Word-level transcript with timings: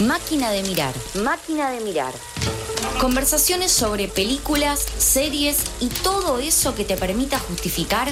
Máquina 0.00 0.50
de 0.50 0.62
mirar. 0.62 0.94
Máquina 1.14 1.70
de 1.70 1.80
mirar. 1.80 2.14
Conversaciones 3.00 3.70
sobre 3.70 4.08
películas, 4.08 4.86
series 4.96 5.58
y 5.78 5.88
todo 5.88 6.38
eso 6.38 6.74
que 6.74 6.86
te 6.86 6.96
permita 6.96 7.38
justificar 7.38 8.08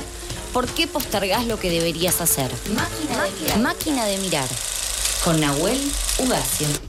por 0.53 0.67
qué 0.67 0.87
postergás 0.87 1.47
lo 1.47 1.59
que 1.59 1.71
deberías 1.71 2.21
hacer. 2.21 2.51
Máquina, 2.75 3.25
de, 3.25 3.31
mirar. 3.41 3.59
Máquina 3.61 4.05
de 4.05 4.19
mirar. 4.19 4.49
Con 5.25 5.41
Nahuel 5.41 5.81
Ugacio. 6.19 6.88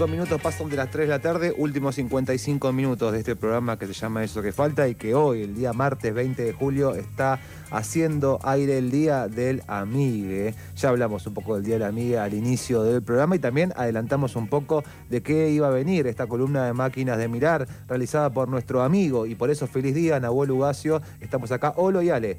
Cinco 0.00 0.12
minutos 0.12 0.40
pasan 0.40 0.70
de 0.70 0.76
las 0.76 0.90
3 0.90 1.06
de 1.06 1.10
la 1.10 1.18
tarde, 1.18 1.52
últimos 1.54 1.94
55 1.96 2.72
minutos 2.72 3.12
de 3.12 3.18
este 3.18 3.36
programa 3.36 3.78
que 3.78 3.86
se 3.86 3.92
llama 3.92 4.24
Eso 4.24 4.40
que 4.40 4.50
falta 4.50 4.88
y 4.88 4.94
que 4.94 5.14
hoy, 5.14 5.42
el 5.42 5.54
día 5.54 5.74
martes 5.74 6.14
20 6.14 6.42
de 6.42 6.54
julio, 6.54 6.94
está 6.94 7.38
haciendo 7.70 8.38
aire 8.42 8.78
el 8.78 8.90
Día 8.90 9.28
del 9.28 9.62
Amigue. 9.66 10.54
Ya 10.74 10.88
hablamos 10.88 11.26
un 11.26 11.34
poco 11.34 11.56
del 11.56 11.64
Día 11.64 11.74
del 11.74 11.82
Amigue 11.82 12.18
al 12.18 12.32
inicio 12.32 12.82
del 12.82 13.02
programa 13.02 13.36
y 13.36 13.40
también 13.40 13.74
adelantamos 13.76 14.36
un 14.36 14.48
poco 14.48 14.84
de 15.10 15.22
qué 15.22 15.50
iba 15.50 15.66
a 15.66 15.70
venir 15.70 16.06
esta 16.06 16.26
columna 16.26 16.64
de 16.64 16.72
máquinas 16.72 17.18
de 17.18 17.28
mirar 17.28 17.68
realizada 17.86 18.30
por 18.30 18.48
nuestro 18.48 18.82
amigo 18.82 19.26
y 19.26 19.34
por 19.34 19.50
eso 19.50 19.66
feliz 19.66 19.94
día, 19.94 20.18
Nahuel 20.18 20.50
Ugacio. 20.50 21.02
Estamos 21.20 21.52
acá, 21.52 21.74
Olo 21.76 22.00
y 22.00 22.08
Ale. 22.08 22.38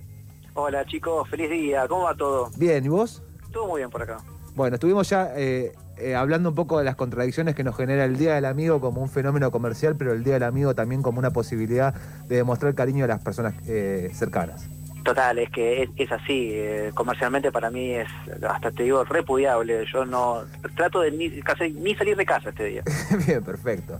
Hola 0.55 0.83
chicos, 0.87 1.29
feliz 1.29 1.51
día, 1.51 1.87
¿cómo 1.87 2.05
va 2.05 2.15
todo? 2.15 2.49
Bien, 2.57 2.83
¿y 2.83 2.89
vos? 2.89 3.21
Todo 3.51 3.67
muy 3.67 3.81
bien 3.81 3.91
por 3.91 4.01
acá. 4.01 4.17
Bueno, 4.55 4.75
estuvimos 4.75 5.07
ya 5.07 5.31
eh, 5.35 5.71
eh, 6.01 6.15
hablando 6.15 6.49
un 6.49 6.55
poco 6.55 6.79
de 6.79 6.85
las 6.85 6.95
contradicciones 6.95 7.55
que 7.55 7.63
nos 7.63 7.75
genera 7.75 8.05
el 8.05 8.17
Día 8.17 8.35
del 8.35 8.45
Amigo 8.45 8.81
como 8.81 9.01
un 9.01 9.09
fenómeno 9.09 9.51
comercial, 9.51 9.95
pero 9.97 10.13
el 10.13 10.23
Día 10.23 10.33
del 10.33 10.43
Amigo 10.43 10.73
también 10.73 11.01
como 11.01 11.19
una 11.19 11.31
posibilidad 11.31 11.93
de 12.27 12.37
demostrar 12.37 12.73
cariño 12.73 13.05
a 13.05 13.07
las 13.07 13.21
personas 13.21 13.53
eh, 13.67 14.09
cercanas. 14.13 14.67
Total, 15.03 15.39
es 15.39 15.49
que 15.49 15.89
es, 15.95 16.11
así. 16.11 16.53
comercialmente 16.93 17.51
para 17.51 17.71
mí 17.71 17.91
es, 17.95 18.07
hasta 18.47 18.71
te 18.71 18.83
digo, 18.83 19.03
repudiable. 19.03 19.83
Yo 19.91 20.05
no 20.05 20.43
trato 20.75 21.01
de 21.01 21.11
ni, 21.11 21.41
casi, 21.41 21.71
ni 21.71 21.95
salir 21.95 22.15
de 22.15 22.25
casa 22.25 22.49
este 22.49 22.65
día. 22.65 22.83
bien, 23.25 23.43
perfecto. 23.43 23.99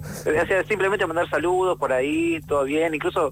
simplemente 0.67 1.07
mandar 1.07 1.27
saludos 1.27 1.79
por 1.79 1.91
ahí, 1.91 2.39
todo 2.47 2.65
bien. 2.65 2.93
Incluso 2.93 3.31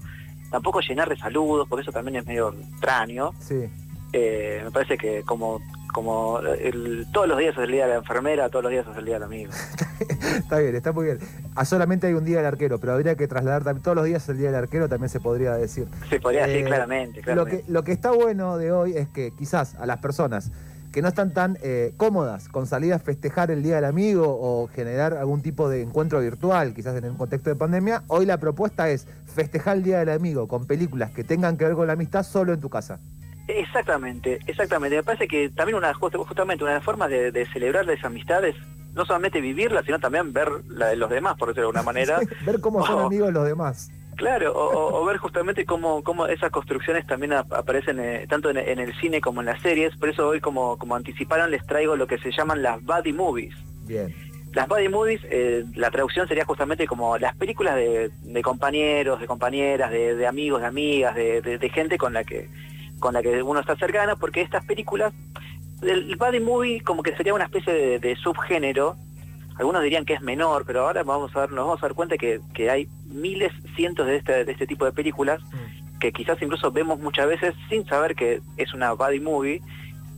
tampoco 0.50 0.80
llenar 0.80 1.08
de 1.08 1.16
saludos, 1.16 1.68
porque 1.68 1.82
eso 1.82 1.92
también 1.92 2.16
es 2.16 2.26
medio 2.26 2.52
extraño. 2.52 3.32
Sí. 3.38 3.70
me 4.12 4.70
parece 4.72 4.98
que 4.98 5.22
como 5.22 5.60
como 5.92 6.40
el, 6.40 7.06
todos 7.12 7.28
los 7.28 7.38
días 7.38 7.54
es 7.56 7.64
el 7.64 7.72
día 7.72 7.84
de 7.86 7.92
la 7.92 7.98
enfermera, 7.98 8.48
todos 8.48 8.64
los 8.64 8.72
días 8.72 8.86
es 8.90 8.96
el 8.96 9.04
día 9.04 9.14
del 9.14 9.24
amigo. 9.24 9.52
está 10.38 10.58
bien, 10.58 10.74
está 10.74 10.92
muy 10.92 11.06
bien. 11.06 11.18
Ah, 11.54 11.64
solamente 11.64 12.06
hay 12.06 12.14
un 12.14 12.24
día 12.24 12.38
del 12.38 12.46
arquero, 12.46 12.78
pero 12.78 12.92
habría 12.92 13.14
que 13.16 13.28
trasladar 13.28 13.64
también, 13.64 13.82
todos 13.82 13.96
los 13.96 14.04
días 14.04 14.28
el 14.28 14.38
día 14.38 14.48
del 14.48 14.56
arquero 14.56 14.88
también 14.88 15.08
se 15.08 15.20
podría 15.20 15.54
decir. 15.54 15.86
Se 16.08 16.20
podría 16.20 16.46
decir 16.46 16.62
eh, 16.62 16.64
claramente, 16.64 17.34
Lo 17.34 17.46
que, 17.46 17.64
lo 17.68 17.84
que 17.84 17.92
está 17.92 18.10
bueno 18.10 18.58
de 18.58 18.72
hoy 18.72 18.96
es 18.96 19.08
que 19.08 19.32
quizás 19.36 19.74
a 19.76 19.86
las 19.86 19.98
personas 19.98 20.50
que 20.92 21.02
no 21.02 21.08
están 21.08 21.32
tan 21.32 21.56
eh, 21.62 21.92
cómodas 21.96 22.48
con 22.48 22.66
salir 22.66 22.92
a 22.92 22.98
festejar 22.98 23.50
el 23.50 23.62
Día 23.62 23.76
del 23.76 23.84
Amigo 23.84 24.24
o 24.26 24.66
generar 24.68 25.14
algún 25.14 25.40
tipo 25.40 25.68
de 25.68 25.82
encuentro 25.82 26.20
virtual, 26.20 26.74
quizás 26.74 26.96
en 26.96 27.04
un 27.04 27.16
contexto 27.16 27.50
de 27.50 27.56
pandemia, 27.56 28.02
hoy 28.08 28.26
la 28.26 28.38
propuesta 28.38 28.90
es 28.90 29.06
festejar 29.26 29.76
el 29.76 29.82
Día 29.84 30.00
del 30.00 30.10
Amigo 30.10 30.48
con 30.48 30.66
películas 30.66 31.12
que 31.12 31.22
tengan 31.22 31.56
que 31.56 31.64
ver 31.64 31.74
con 31.74 31.86
la 31.86 31.92
amistad 31.92 32.24
solo 32.24 32.52
en 32.52 32.60
tu 32.60 32.68
casa. 32.68 32.98
Exactamente, 33.58 34.38
exactamente. 34.46 34.96
Me 34.96 35.02
parece 35.02 35.28
que 35.28 35.48
también 35.50 35.76
una 35.76 35.92
justamente 35.94 36.64
una 36.64 36.72
de 36.72 36.78
las 36.78 36.84
formas 36.84 37.10
de, 37.10 37.46
celebrar 37.52 37.86
las 37.86 38.04
amistades, 38.04 38.54
no 38.94 39.04
solamente 39.04 39.40
vivirlas, 39.40 39.84
sino 39.84 39.98
también 39.98 40.32
ver 40.32 40.48
la 40.68 40.88
de 40.88 40.96
los 40.96 41.10
demás, 41.10 41.36
por 41.36 41.48
decirlo 41.48 41.72
de 41.72 41.78
alguna 41.78 41.82
manera. 41.82 42.20
ver 42.44 42.60
cómo 42.60 42.84
son 42.86 43.06
amigos 43.06 43.32
los 43.32 43.46
demás. 43.46 43.90
Claro, 44.16 44.52
o, 44.54 45.02
ver 45.06 45.16
justamente 45.16 45.64
cómo, 45.64 46.02
cómo 46.02 46.26
esas 46.26 46.50
construcciones 46.50 47.06
también 47.06 47.32
aparecen 47.32 47.98
eh, 48.00 48.26
tanto 48.28 48.50
en, 48.50 48.58
el 48.58 48.94
cine 49.00 49.20
como 49.20 49.40
en 49.40 49.46
las 49.46 49.62
series. 49.62 49.96
Por 49.96 50.10
eso 50.10 50.28
hoy, 50.28 50.40
como, 50.40 50.76
como 50.76 50.94
anticiparon, 50.94 51.50
les 51.50 51.64
traigo 51.64 51.96
lo 51.96 52.06
que 52.06 52.18
se 52.18 52.30
llaman 52.30 52.62
las 52.62 52.84
buddy 52.84 53.14
movies. 53.14 53.54
Bien. 53.86 54.14
Las 54.52 54.68
buddy 54.68 54.88
movies, 54.88 55.20
eh, 55.30 55.64
la 55.74 55.90
traducción 55.90 56.28
sería 56.28 56.44
justamente 56.44 56.86
como 56.86 57.16
las 57.16 57.34
películas 57.36 57.76
de, 57.76 58.10
compañeros, 58.42 59.20
de 59.20 59.26
compañeras, 59.26 59.90
de, 59.90 60.26
amigos, 60.26 60.60
de 60.60 60.66
amigas, 60.66 61.14
de, 61.14 61.70
gente 61.72 61.96
con 61.96 62.12
la 62.12 62.24
que 62.24 62.50
con 63.00 63.14
la 63.14 63.22
que 63.22 63.42
uno 63.42 63.60
está 63.60 63.76
cercano, 63.76 64.16
porque 64.16 64.42
estas 64.42 64.64
películas, 64.64 65.12
el 65.82 66.14
body 66.16 66.40
movie 66.40 66.80
como 66.82 67.02
que 67.02 67.16
sería 67.16 67.34
una 67.34 67.44
especie 67.44 67.98
de, 67.98 68.16
subgénero, 68.16 68.96
algunos 69.56 69.82
dirían 69.82 70.04
que 70.04 70.14
es 70.14 70.22
menor, 70.22 70.64
pero 70.66 70.86
ahora 70.86 71.02
vamos 71.02 71.34
a 71.34 71.40
ver, 71.40 71.50
nos 71.50 71.66
vamos 71.66 71.82
a 71.82 71.86
dar 71.86 71.94
cuenta 71.94 72.16
que, 72.16 72.40
hay 72.70 72.88
miles, 73.06 73.52
cientos 73.74 74.06
de 74.06 74.16
este, 74.16 74.44
de 74.44 74.52
este 74.52 74.66
tipo 74.66 74.84
de 74.84 74.92
películas, 74.92 75.40
mm. 75.42 75.98
que 75.98 76.12
quizás 76.12 76.40
incluso 76.40 76.70
vemos 76.70 76.98
muchas 77.00 77.26
veces 77.26 77.54
sin 77.68 77.84
saber 77.86 78.14
que 78.14 78.40
es 78.56 78.72
una 78.72 78.92
body 78.92 79.20
movie. 79.20 79.60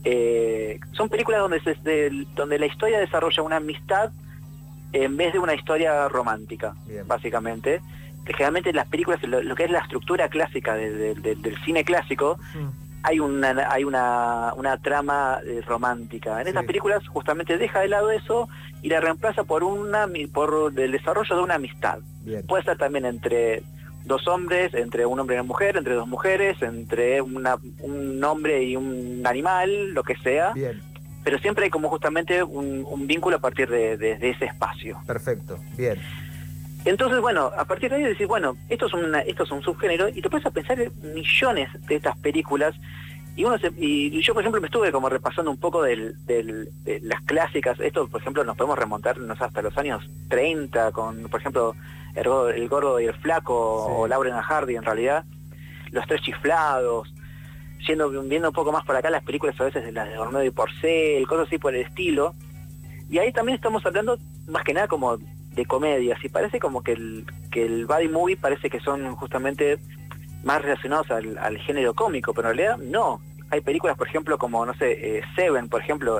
Eh, 0.05 0.79
son 0.91 1.09
películas 1.09 1.41
donde, 1.41 1.61
se, 1.61 2.09
donde 2.35 2.59
la 2.59 2.65
historia 2.65 2.99
desarrolla 2.99 3.41
una 3.41 3.57
amistad 3.57 4.11
en 4.91 5.17
vez 5.17 5.33
de 5.33 5.39
una 5.39 5.55
historia 5.55 6.07
romántica, 6.07 6.75
básicamente 7.07 7.81
generalmente 8.25 8.69
en 8.69 8.75
las 8.75 8.87
películas, 8.87 9.21
lo, 9.23 9.55
que 9.55 9.65
es 9.65 9.71
la 9.71 9.79
estructura 9.79 10.29
clásica 10.29 10.75
del 10.75 11.57
cine 11.65 11.83
clásico, 11.83 12.37
hay 13.03 13.19
una 13.19 13.69
hay 13.69 13.83
una, 13.83 14.53
una 14.55 14.77
trama 14.77 15.39
eh, 15.45 15.61
romántica. 15.67 16.41
En 16.41 16.47
estas 16.47 16.65
películas 16.65 17.05
justamente 17.07 17.57
deja 17.57 17.81
de 17.81 17.89
lado 17.89 18.09
eso 18.11 18.47
y 18.81 18.89
la 18.89 19.01
reemplaza 19.01 19.43
por 19.43 19.63
una 19.63 20.07
por 20.33 20.73
el 20.75 20.91
desarrollo 20.91 21.35
de 21.35 21.41
una 21.41 21.55
amistad. 21.55 21.99
Puede 22.47 22.63
ser 22.63 22.77
también 22.77 23.05
entre 23.05 23.61
dos 24.05 24.27
hombres, 24.27 24.73
entre 24.73 25.05
un 25.05 25.19
hombre 25.19 25.35
y 25.35 25.39
una 25.39 25.47
mujer, 25.47 25.77
entre 25.77 25.95
dos 25.95 26.07
mujeres, 26.07 26.61
entre 26.61 27.21
una, 27.21 27.57
un 27.79 28.23
hombre 28.23 28.63
y 28.63 28.77
un 28.77 29.21
animal, 29.25 29.93
lo 29.93 30.03
que 30.03 30.15
sea. 30.15 30.53
Pero 31.25 31.39
siempre 31.39 31.65
hay 31.65 31.69
como 31.69 31.89
justamente 31.89 32.41
un, 32.43 33.07
vínculo 33.07 33.37
a 33.37 33.39
partir 33.39 33.69
de, 33.69 33.97
de 33.97 34.29
ese 34.29 34.45
espacio. 34.45 34.97
Perfecto, 35.05 35.59
bien. 35.77 35.97
Entonces, 36.85 37.21
bueno, 37.21 37.51
a 37.57 37.65
partir 37.65 37.89
de 37.89 37.97
ahí 37.97 38.03
decir, 38.03 38.27
bueno, 38.27 38.57
esto 38.69 38.87
es, 38.87 38.93
una, 38.93 39.19
esto 39.21 39.43
es 39.43 39.51
un 39.51 39.61
subgénero 39.61 40.09
y 40.09 40.21
te 40.21 40.29
puedes 40.29 40.45
a 40.45 40.51
pensar 40.51 40.79
en 40.79 40.91
millones 41.13 41.69
de 41.87 41.95
estas 41.95 42.17
películas 42.19 42.75
y, 43.35 43.45
uno 43.45 43.55
y 43.77 44.21
yo, 44.21 44.33
por 44.33 44.43
ejemplo, 44.43 44.61
me 44.61 44.67
estuve 44.67 44.91
como 44.91 45.09
repasando 45.09 45.49
un 45.49 45.57
poco 45.57 45.81
de 45.81 46.13
las 47.01 47.21
clásicas. 47.21 47.79
Esto, 47.79 48.07
por 48.07 48.21
ejemplo, 48.21 48.43
nos 48.43 48.55
podemos 48.55 48.77
remontar 48.77 49.17
hasta 49.39 49.61
los 49.61 49.75
años 49.77 50.07
30 50.29 50.91
con, 50.91 51.23
por 51.29 51.39
ejemplo, 51.39 51.75
El, 52.13 52.67
Gordo 52.67 52.99
y 52.99 53.05
el 53.05 53.13
Flaco 53.15 53.85
o 53.85 54.07
Lauren 54.07 54.35
Hardy 54.35 54.75
en 54.75 54.83
realidad. 54.83 55.25
Los 55.91 56.05
Tres 56.05 56.21
Chiflados. 56.21 57.11
Viendo 57.87 58.49
un 58.49 58.53
poco 58.53 58.71
más 58.71 58.85
por 58.85 58.95
acá 58.95 59.09
las 59.09 59.23
películas 59.23 59.59
a 59.59 59.65
veces 59.65 59.83
de 59.83 59.91
las 59.91 60.07
de 60.09 60.17
Ormedo 60.17 60.43
y 60.43 60.51
Porcel, 60.51 61.27
cosas 61.27 61.47
así 61.47 61.57
por 61.57 61.73
el 61.73 61.81
estilo. 61.81 62.35
Y 63.09 63.17
ahí 63.17 63.33
también 63.33 63.55
estamos 63.55 63.83
hablando 63.85 64.17
más 64.47 64.63
que 64.63 64.73
nada 64.73 64.87
como 64.87 65.17
de 65.55 65.65
comedias 65.65 66.23
y 66.23 66.29
parece 66.29 66.59
como 66.59 66.81
que 66.81 66.93
el, 66.93 67.25
que 67.51 67.65
el 67.65 67.85
body 67.85 68.07
movie 68.07 68.37
parece 68.37 68.69
que 68.69 68.79
son 68.79 69.15
justamente 69.15 69.79
más 70.43 70.61
relacionados 70.61 71.09
al, 71.11 71.57
género 71.59 71.93
cómico, 71.93 72.33
pero 72.33 72.51
en 72.51 72.57
realidad 72.57 72.77
no. 72.77 73.21
Hay 73.49 73.61
películas, 73.61 73.95
por 73.95 74.07
ejemplo, 74.07 74.37
como, 74.37 74.65
no 74.65 74.73
sé, 74.73 75.17
eh, 75.17 75.21
Seven, 75.35 75.69
por 75.69 75.81
ejemplo, 75.81 76.19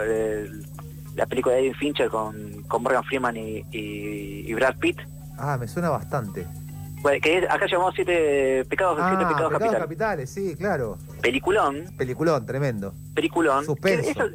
la 1.15 1.25
película 1.25 1.55
de 1.55 1.61
David 1.61 1.75
Fincher 1.77 2.09
con, 2.09 2.63
con 2.63 2.83
Morgan 2.83 3.03
Freeman 3.03 3.35
y, 3.35 4.53
Brad 4.53 4.77
Pitt. 4.77 4.99
Ah, 5.37 5.57
me 5.59 5.67
suena 5.67 5.89
bastante. 5.89 6.47
Bueno, 7.01 7.19
que 7.21 7.45
acá 7.49 7.65
llamamos 7.69 7.95
Siete 7.95 8.63
Pecados, 8.69 8.97
ah, 9.01 9.09
siete 9.09 9.25
pecados, 9.25 9.53
pecados 9.53 9.75
capitales. 9.77 10.29
sí, 10.29 10.55
claro. 10.55 10.97
Peliculón. 11.21 11.85
Peliculón, 11.97 12.45
tremendo. 12.45 12.93
Peliculón. 13.13 13.65
Suspenso 13.65 14.29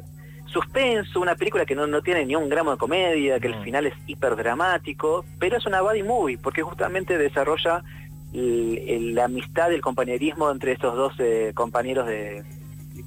suspenso, 0.49 1.19
una 1.19 1.35
película 1.35 1.65
que 1.65 1.75
no, 1.75 2.01
tiene 2.01 2.25
ni 2.25 2.35
un 2.35 2.49
gramo 2.49 2.71
de 2.71 2.77
comedia, 2.77 3.39
que 3.39 3.47
el 3.47 3.63
final 3.63 3.85
es 3.85 3.93
hiper 4.07 4.35
dramático, 4.35 5.25
pero 5.39 5.57
es 5.57 5.65
una 5.65 5.81
body 5.81 6.03
movie, 6.03 6.37
porque 6.37 6.61
justamente 6.61 7.17
desarrolla 7.17 7.83
la 8.31 9.25
amistad, 9.25 9.71
el 9.73 9.81
compañerismo 9.81 10.51
entre 10.51 10.73
estos 10.73 10.95
dos 10.95 11.13
eh, 11.19 11.51
compañeros 11.55 12.07
de 12.07 12.43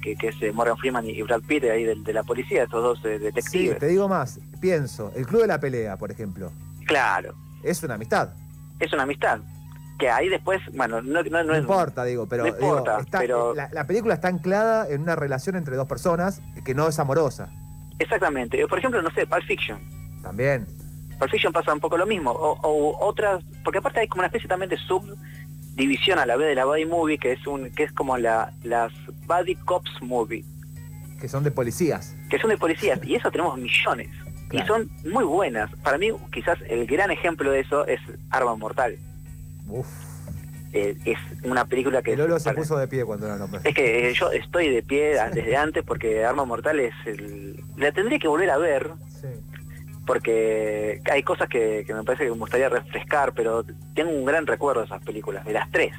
que, 0.01 0.17
es 0.27 0.35
eh, 0.41 0.51
Morgan 0.51 0.77
Freeman 0.77 1.07
y 1.07 1.21
Brad 1.21 1.41
Pitt 1.47 1.63
ahí 1.65 1.83
de, 1.83 2.13
la 2.13 2.23
policía, 2.23 2.63
estos 2.63 2.83
dos 2.83 3.05
eh, 3.05 3.19
detectives. 3.19 3.73
Sí, 3.73 3.79
te 3.79 3.87
digo 3.87 4.09
más, 4.09 4.39
pienso, 4.59 5.11
el 5.15 5.25
Club 5.25 5.41
de 5.41 5.47
la 5.47 5.59
Pelea, 5.59 5.97
por 5.97 6.11
ejemplo. 6.11 6.51
Claro. 6.85 7.35
Es 7.63 7.83
una 7.83 7.93
amistad. 7.93 8.33
Es 8.79 8.91
una 8.91 9.03
amistad 9.03 9.39
que 9.97 10.09
ahí 10.09 10.29
después, 10.29 10.61
bueno, 10.73 11.01
no, 11.01 11.23
no, 11.23 11.43
no, 11.43 11.57
importa, 11.57 12.03
digo, 12.03 12.27
pero, 12.27 12.45
pero... 13.11 13.53
La, 13.53 13.87
película 13.87 14.15
está 14.15 14.27
anclada 14.27 14.89
en 14.89 15.01
una 15.01 15.15
relación 15.15 15.55
entre 15.55 15.75
dos 15.75 15.87
personas 15.87 16.41
que 16.65 16.73
no 16.73 16.87
es 16.87 16.99
amorosa. 16.99 17.49
Exactamente. 17.99 18.65
Por 18.67 18.79
ejemplo, 18.79 19.01
no 19.01 19.11
sé, 19.11 19.25
Pulp 19.27 19.43
Fiction. 19.43 19.79
También. 20.21 20.65
Pulp 21.19 21.31
Fiction 21.31 21.53
pasa 21.53 21.73
un 21.73 21.79
poco 21.79 21.97
lo 21.97 22.05
mismo. 22.05 22.31
O, 22.31 22.97
otras, 23.05 23.43
porque 23.63 23.79
aparte 23.79 23.99
hay 23.99 24.07
como 24.07 24.21
una 24.21 24.27
especie 24.27 24.49
también 24.49 24.69
de 24.69 24.77
subdivisión 24.77 26.19
a 26.19 26.25
la 26.25 26.35
vez 26.35 26.47
de 26.47 26.55
la 26.55 26.65
body 26.65 26.85
movie, 26.85 27.17
que 27.17 27.33
es 27.33 27.45
un 27.45 27.71
que 27.71 27.83
es 27.83 27.91
como 27.91 28.17
la, 28.17 28.53
las 28.63 28.91
body 29.27 29.55
cops 29.55 30.01
movie. 30.01 30.43
Que 31.19 31.29
son 31.29 31.43
de 31.43 31.51
policías. 31.51 32.15
Que 32.29 32.39
son 32.39 32.49
de 32.49 32.57
policías. 32.57 32.99
y 33.03 33.15
eso 33.15 33.31
tenemos 33.31 33.57
millones. 33.57 34.09
Y 34.51 34.59
son 34.67 34.89
muy 35.11 35.23
buenas. 35.23 35.71
Para 35.77 35.97
mí, 35.97 36.11
quizás 36.31 36.59
el 36.69 36.85
gran 36.85 37.09
ejemplo 37.09 37.49
de 37.49 37.61
eso 37.61 37.87
es 37.87 37.99
Arma 38.29 38.55
Mortal. 38.55 38.99
Uf. 39.67 39.87
eh, 40.73 40.97
es 41.05 41.17
una 41.43 41.65
película 41.65 42.01
que... 42.01 42.15
Lolo 42.17 42.39
se 42.39 42.53
puso 42.53 42.77
de 42.77 42.87
pie 42.87 43.05
cuando 43.05 43.27
la 43.27 43.37
nombré. 43.37 43.61
Es 43.63 43.75
que 43.75 44.09
eh, 44.09 44.13
yo 44.13 44.31
estoy 44.31 44.69
de 44.69 44.83
pie 44.83 45.17
desde 45.33 45.55
antes 45.55 45.83
porque 45.83 46.25
Arma 46.25 46.45
Mortal 46.45 46.79
es 46.79 46.93
el... 47.05 47.63
La 47.77 47.91
tendría 47.91 48.19
que 48.19 48.27
volver 48.27 48.49
a 48.49 48.57
ver. 48.57 48.91
Sí. 49.21 49.27
Porque 50.05 51.01
hay 51.09 51.23
cosas 51.23 51.47
que, 51.47 51.83
que 51.87 51.93
me 51.93 52.03
parece 52.03 52.25
que 52.25 52.31
me 52.31 52.37
gustaría 52.37 52.69
refrescar, 52.69 53.33
pero 53.33 53.63
tengo 53.95 54.11
un 54.11 54.25
gran 54.25 54.45
recuerdo 54.45 54.81
de 54.81 54.87
esas 54.87 55.03
películas, 55.03 55.45
de 55.45 55.53
las 55.53 55.71
tres. 55.71 55.93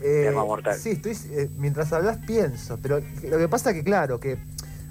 Eh, 0.00 0.26
Arma 0.28 0.44
Mortal. 0.44 0.74
Sí, 0.76 0.90
estoy, 0.92 1.12
eh, 1.30 1.48
mientras 1.58 1.92
hablas 1.92 2.18
pienso, 2.26 2.78
pero 2.82 3.00
lo 3.28 3.38
que 3.38 3.48
pasa 3.48 3.74
que 3.74 3.84
claro, 3.84 4.18
que 4.18 4.38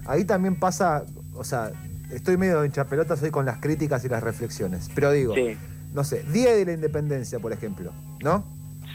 ahí 0.06 0.24
también 0.24 0.56
pasa, 0.56 1.04
o 1.34 1.44
sea, 1.44 1.72
estoy 2.12 2.38
medio 2.38 2.64
en 2.64 2.72
chapelota, 2.72 3.18
soy 3.18 3.32
con 3.32 3.46
las 3.46 3.58
críticas 3.58 4.06
y 4.06 4.10
las 4.10 4.22
reflexiones, 4.24 4.90
pero 4.94 5.12
digo, 5.12 5.34
Sí, 5.34 5.58
no 5.94 6.04
sé, 6.04 6.24
Día 6.32 6.56
de 6.56 6.66
la 6.66 6.74
Independencia, 6.74 7.40
por 7.40 7.52
ejemplo, 7.54 7.92
¿no? 8.24 8.44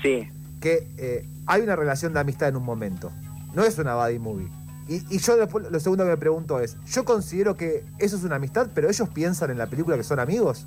sí, 0.02 0.28
Que 0.60 0.88
eh, 0.98 1.26
hay 1.46 1.62
una 1.62 1.76
relación 1.76 2.12
de 2.12 2.20
amistad 2.20 2.48
en 2.48 2.56
un 2.56 2.64
momento, 2.64 3.10
no 3.54 3.64
es 3.64 3.78
una 3.78 3.94
buddy 3.94 4.18
movie. 4.18 4.48
Y, 4.88 5.02
y 5.14 5.18
yo 5.18 5.36
después, 5.36 5.70
lo 5.70 5.80
segundo 5.80 6.04
que 6.04 6.10
me 6.10 6.16
pregunto 6.16 6.60
es, 6.60 6.76
yo 6.86 7.04
considero 7.04 7.56
que 7.56 7.84
eso 7.98 8.16
es 8.16 8.24
una 8.24 8.36
amistad, 8.36 8.68
pero 8.74 8.88
ellos 8.88 9.08
piensan 9.08 9.50
en 9.50 9.58
la 9.58 9.66
película 9.66 9.96
que 9.96 10.04
son 10.04 10.20
amigos. 10.20 10.66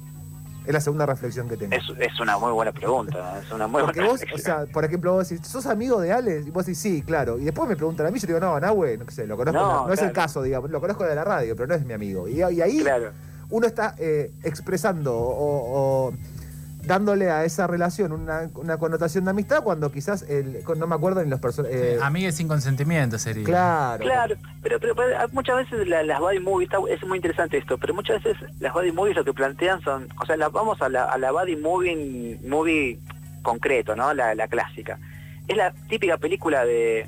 Es 0.66 0.74
la 0.74 0.82
segunda 0.82 1.06
reflexión 1.06 1.48
que 1.48 1.58
tengo. 1.58 1.74
es, 1.74 1.84
es 1.98 2.20
una 2.20 2.38
muy 2.38 2.52
buena 2.52 2.72
pregunta. 2.72 3.40
Es 3.40 3.52
una 3.52 3.66
muy 3.66 3.82
Porque 3.82 4.02
buena 4.02 4.12
vos, 4.14 4.22
o 4.36 4.38
sea, 4.38 4.66
por 4.72 4.84
ejemplo, 4.86 5.14
vos 5.14 5.28
decís, 5.28 5.48
¿sos 5.48 5.66
amigo 5.66 6.00
de 6.02 6.12
Ale? 6.12 6.44
Y 6.46 6.52
vos 6.52 6.66
decís, 6.66 6.80
sí, 6.80 7.02
claro. 7.02 7.40
Y 7.40 7.46
después 7.46 7.68
me 7.68 7.76
preguntan 7.76 8.06
a 8.06 8.12
mí, 8.12 8.20
yo 8.20 8.28
digo, 8.28 8.40
no, 8.40 8.60
Nahue, 8.60 8.98
no 8.98 9.10
sé, 9.10 9.26
lo 9.26 9.36
conozco. 9.38 9.60
No, 9.60 9.74
No, 9.74 9.88
no 9.88 9.94
es 9.94 10.02
el 10.02 10.12
caso, 10.12 10.44
digamos, 10.44 10.70
lo 10.70 10.80
conozco 10.82 11.06
de 11.06 11.16
la 11.16 11.24
radio, 11.24 11.56
pero 11.56 11.68
no 11.68 11.76
es 11.76 11.86
mi 11.86 11.94
amigo. 11.94 12.28
Y, 12.28 12.40
y 12.40 12.62
ahí 12.62 12.80
Claro. 12.82 13.12
Uno 13.50 13.66
está 13.68 13.96
eh, 13.98 14.32
expresando 14.44 15.16
o, 15.18 16.08
o 16.10 16.14
dándole 16.84 17.30
a 17.30 17.44
esa 17.46 17.68
relación 17.68 18.12
una, 18.14 18.50
una 18.56 18.78
connotación 18.78 19.26
de 19.26 19.32
amistad 19.32 19.64
cuando 19.64 19.92
quizás, 19.92 20.24
el, 20.30 20.64
no 20.78 20.88
me 20.88 20.96
acuerdo 20.96 21.22
ni 21.24 21.30
los 21.30 21.40
personajes. 21.40 22.02
Amigues 22.02 22.36
sin 22.36 22.48
consentimiento 22.48 23.20
sería. 23.20 23.44
claro. 23.44 24.04
Claro, 24.04 24.36
pero, 24.64 24.80
pero, 24.80 24.96
pero 24.96 25.30
muchas 25.34 25.58
veces 25.58 25.88
la- 25.88 26.04
las 26.04 26.20
body 26.20 26.40
movies, 26.40 26.70
está- 26.72 26.82
es 26.92 27.04
muy 27.06 27.18
interesante 27.18 27.58
esto, 27.58 27.78
pero 27.78 27.94
muchas 27.94 28.24
veces 28.24 28.38
las 28.60 28.74
body 28.74 28.92
movies 28.92 29.16
lo 29.18 29.26
que 29.26 29.34
plantean 29.34 29.82
son, 29.82 30.08
o 30.22 30.26
sea, 30.26 30.38
la- 30.38 30.50
vamos 30.50 30.82
a 30.82 30.90
la, 30.90 31.04
a 31.06 31.18
la 31.18 31.32
body 31.32 31.58
movie, 31.58 32.40
movie 32.48 33.00
concreto, 33.44 33.96
¿no? 33.96 34.14
La, 34.14 34.34
la 34.36 34.48
clásica. 34.48 34.98
Es 35.48 35.58
la 35.58 35.72
típica 35.90 36.18
película 36.18 36.64
de 36.66 37.08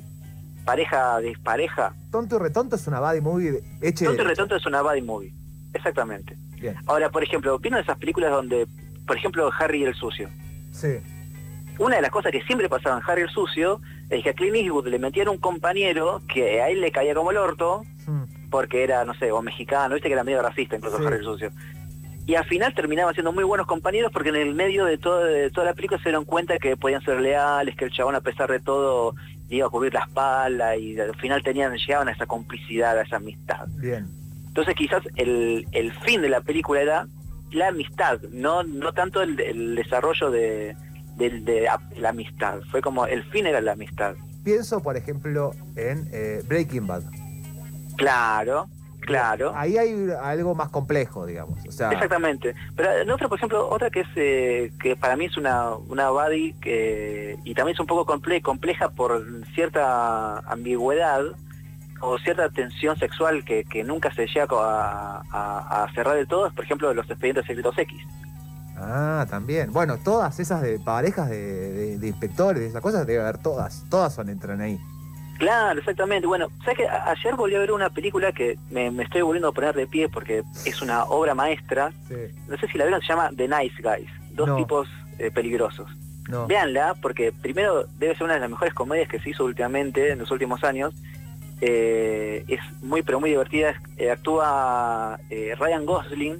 pareja 0.64 1.18
dispareja. 1.18 1.94
Tonto 2.10 2.36
y 2.36 2.38
retonto 2.38 2.76
es 2.76 2.86
una 2.86 3.00
buddy 3.00 3.20
movie 3.20 3.62
hecha 3.80 4.04
Tonto 4.04 4.22
y 4.22 4.26
retonto 4.26 4.54
es 4.56 4.66
una 4.66 4.82
body 4.82 5.02
movie, 5.02 5.34
exactamente. 5.72 6.36
Bien, 6.60 6.74
Ahora, 6.86 7.10
por 7.10 7.22
ejemplo, 7.22 7.58
¿vieron 7.58 7.80
esas 7.80 7.98
películas 7.98 8.30
donde, 8.30 8.66
por 9.06 9.16
ejemplo, 9.16 9.50
Harry 9.58 9.80
y 9.82 9.84
el 9.84 9.94
sucio? 9.94 10.28
sí. 10.72 10.98
Una 11.78 11.96
de 11.96 12.02
las 12.02 12.10
cosas 12.10 12.32
que 12.32 12.42
siempre 12.42 12.68
pasaba 12.68 12.98
en 12.98 13.02
Harry 13.08 13.22
el 13.22 13.30
sucio 13.30 13.80
es 14.10 14.22
que 14.22 14.30
a 14.30 14.34
Clint 14.34 14.56
Eastwood 14.56 14.88
le 14.88 14.98
metían 14.98 15.28
un 15.28 15.38
compañero 15.38 16.20
que 16.32 16.60
a 16.60 16.68
él 16.68 16.82
le 16.82 16.92
caía 16.92 17.14
como 17.14 17.30
el 17.30 17.38
orto, 17.38 17.82
Mm, 18.06 18.24
porque 18.50 18.84
era, 18.84 19.04
no 19.06 19.14
sé, 19.14 19.32
o 19.32 19.40
mexicano, 19.42 19.94
viste 19.94 20.08
que 20.08 20.12
era 20.14 20.22
medio 20.22 20.42
racista 20.42 20.76
incluso 20.76 20.98
Sí. 20.98 21.04
Harry 21.06 21.16
el 21.16 21.24
Sucio. 21.24 21.50
Y 22.26 22.34
al 22.34 22.44
final 22.44 22.74
terminaban 22.74 23.14
siendo 23.14 23.32
muy 23.32 23.42
buenos 23.44 23.66
compañeros 23.66 24.12
porque 24.12 24.28
en 24.28 24.36
el 24.36 24.54
medio 24.54 24.84
de, 24.84 24.98
todo, 24.98 25.24
de 25.24 25.50
toda 25.50 25.66
la 25.68 25.74
película 25.74 25.98
se 25.98 26.10
dieron 26.10 26.24
cuenta 26.26 26.58
que 26.58 26.76
podían 26.76 27.02
ser 27.02 27.20
leales, 27.20 27.74
que 27.74 27.86
el 27.86 27.90
chabón 27.90 28.14
a 28.16 28.20
pesar 28.20 28.50
de 28.50 28.60
todo 28.60 29.14
iba 29.48 29.66
a 29.66 29.70
cubrir 29.70 29.94
la 29.94 30.00
espalda 30.00 30.76
y 30.76 30.98
al 31.00 31.16
final 31.16 31.42
tenían 31.42 31.74
llegaban 31.76 32.08
a 32.08 32.12
esa 32.12 32.26
complicidad, 32.26 32.98
a 32.98 33.02
esa 33.02 33.16
amistad. 33.16 33.66
Bien. 33.78 34.06
Entonces 34.52 34.74
quizás 34.74 35.02
el, 35.16 35.66
el 35.72 35.92
fin 36.04 36.20
de 36.20 36.28
la 36.28 36.42
película 36.42 36.82
era 36.82 37.06
la 37.52 37.68
amistad, 37.68 38.20
no, 38.32 38.62
no 38.62 38.92
tanto 38.92 39.22
el, 39.22 39.40
el 39.40 39.76
desarrollo 39.76 40.30
de, 40.30 40.76
la 41.96 42.08
amistad. 42.10 42.60
Fue 42.70 42.82
como 42.82 43.06
el 43.06 43.22
fin 43.24 43.46
era 43.46 43.62
la 43.62 43.72
amistad. 43.72 44.14
Pienso, 44.44 44.82
por 44.82 44.98
ejemplo, 44.98 45.52
en 45.76 46.06
eh, 46.12 46.42
Breaking 46.46 46.86
Bad. 46.86 47.02
Claro, 47.96 48.68
claro. 49.00 49.52
Ahí 49.56 49.78
hay 49.78 49.94
algo 50.22 50.54
más 50.54 50.68
complejo, 50.68 51.24
digamos. 51.24 51.58
O 51.66 51.72
sea, 51.72 51.90
Exactamente. 51.90 52.54
Pero 52.76 52.92
en 52.92 53.10
otra, 53.10 53.28
por 53.28 53.38
ejemplo, 53.38 53.68
otra 53.70 53.88
que 53.88 54.00
es 54.00 54.08
eh, 54.16 54.72
que 54.82 54.96
para 54.96 55.16
mí 55.16 55.26
es 55.26 55.36
una 55.38 55.70
una 55.76 56.10
buddy 56.10 56.52
que 56.60 57.38
y 57.44 57.54
también 57.54 57.74
es 57.74 57.80
un 57.80 57.86
poco 57.86 58.04
comple- 58.04 58.42
compleja 58.42 58.90
por 58.90 59.24
cierta 59.54 60.40
ambigüedad 60.40 61.22
o 62.02 62.18
cierta 62.18 62.48
tensión 62.50 62.98
sexual 62.98 63.44
que, 63.44 63.64
que 63.64 63.82
nunca 63.84 64.12
se 64.12 64.26
llega 64.26 64.46
a, 64.50 65.22
a- 65.30 65.84
a 65.84 65.92
cerrar 65.94 66.16
del 66.16 66.26
todo, 66.28 66.46
es 66.46 66.52
por 66.52 66.64
ejemplo 66.64 66.92
los 66.92 67.08
expedientes 67.08 67.46
secretos 67.46 67.78
X. 67.78 67.98
Ah, 68.76 69.26
también. 69.30 69.72
Bueno, 69.72 69.98
todas 69.98 70.38
esas 70.40 70.62
de 70.62 70.78
parejas 70.80 71.30
de, 71.30 71.38
de- 71.72 71.98
de 71.98 72.08
inspectores, 72.08 72.60
de 72.60 72.68
esas 72.68 72.82
cosas, 72.82 73.06
debe 73.06 73.22
haber 73.22 73.38
todas. 73.38 73.84
Todas 73.88 74.14
son 74.14 74.28
entran 74.28 74.60
ahí. 74.60 74.78
Claro, 75.38 75.78
exactamente. 75.80 76.26
Bueno, 76.26 76.48
¿sabes 76.64 76.78
que 76.78 76.88
Ayer 76.88 77.34
volví 77.36 77.54
a 77.54 77.58
ver 77.58 77.72
una 77.72 77.90
película 77.90 78.32
que 78.32 78.58
me, 78.70 78.90
me 78.90 79.02
estoy 79.04 79.22
volviendo 79.22 79.48
a 79.48 79.52
poner 79.52 79.74
de 79.74 79.86
pie 79.86 80.08
porque 80.08 80.42
es 80.64 80.82
una 80.82 81.04
obra 81.04 81.34
maestra. 81.34 81.92
Sí. 82.08 82.14
No 82.48 82.56
sé 82.58 82.68
si 82.68 82.78
la 82.78 82.84
vieron, 82.84 83.00
se 83.00 83.08
llama 83.08 83.30
The 83.36 83.48
Nice 83.48 83.82
Guys. 83.82 84.08
Dos 84.32 84.48
No. 84.48 84.56
tipos 84.56 84.88
eh, 85.18 85.30
peligrosos. 85.30 85.90
No. 86.28 86.46
Véanla, 86.46 86.94
porque 87.02 87.32
primero 87.32 87.84
debe 87.98 88.14
ser 88.14 88.24
una 88.24 88.34
de 88.34 88.40
las 88.40 88.50
mejores 88.50 88.72
comedias 88.74 89.08
que 89.08 89.18
se 89.20 89.30
hizo 89.30 89.44
últimamente, 89.44 90.12
en 90.12 90.18
los 90.20 90.30
últimos 90.30 90.62
años. 90.64 90.94
Eh, 91.64 92.44
es 92.48 92.60
muy, 92.82 93.02
pero 93.02 93.20
muy 93.20 93.30
divertida. 93.30 93.80
Eh, 93.96 94.10
actúa 94.10 95.20
eh, 95.30 95.54
Ryan 95.58 95.86
Gosling, 95.86 96.36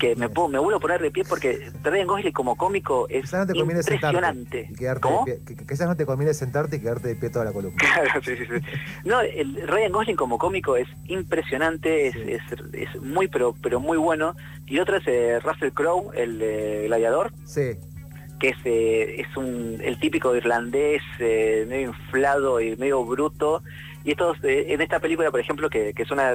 que 0.00 0.16
me, 0.16 0.28
puedo, 0.28 0.48
me 0.48 0.58
vuelvo 0.58 0.78
a 0.78 0.80
poner 0.80 1.00
de 1.00 1.12
pie 1.12 1.22
porque 1.24 1.70
Ryan 1.84 2.08
Gosling 2.08 2.32
como 2.32 2.56
cómico 2.56 3.06
es 3.08 3.22
Quizás 3.22 3.46
no 3.46 3.52
te 3.52 3.58
conviene 3.60 3.82
sentarte 3.84 4.16
impresionante. 4.16 4.68
y 4.68 4.74
quedarte 4.74 5.00
¿Cómo? 5.02 5.24
de 5.24 5.34
pie. 5.36 5.56
Que, 5.56 5.64
quizás 5.66 5.86
no 5.86 5.96
te 5.96 6.04
conviene 6.04 6.34
sentarte 6.34 6.76
y 6.76 6.80
quedarte 6.80 7.06
de 7.06 7.14
pie 7.14 7.30
toda 7.30 7.44
la 7.44 7.52
columna. 7.52 7.76
Claro, 7.94 8.20
sí, 8.24 8.36
sí, 8.36 8.44
sí. 8.44 8.66
No, 9.04 9.20
el 9.20 9.68
Ryan 9.68 9.92
Gosling 9.92 10.16
como 10.16 10.36
cómico 10.38 10.76
es 10.76 10.88
impresionante, 11.06 12.08
es, 12.08 12.16
es, 12.16 12.42
es 12.72 13.00
muy, 13.00 13.28
pero, 13.28 13.54
pero 13.62 13.78
muy 13.78 13.98
bueno. 13.98 14.34
Y 14.66 14.80
otro 14.80 14.96
es 14.96 15.42
Russell 15.44 15.70
Crowe, 15.70 16.10
el 16.16 16.86
gladiador, 16.88 17.30
Sí. 17.44 17.76
que 18.40 18.48
es, 18.48 18.56
eh, 18.64 19.20
es 19.20 19.36
un, 19.36 19.78
el 19.84 20.00
típico 20.00 20.34
irlandés, 20.34 21.02
eh, 21.20 21.64
medio 21.68 21.90
inflado 21.90 22.60
y 22.60 22.76
medio 22.76 23.04
bruto. 23.04 23.62
Y 24.04 24.12
estos, 24.12 24.36
eh, 24.44 24.66
en 24.72 24.80
esta 24.80 24.98
película, 25.00 25.30
por 25.30 25.40
ejemplo, 25.40 25.70
que, 25.70 25.92
que 25.94 26.02
es 26.02 26.10
una, 26.10 26.34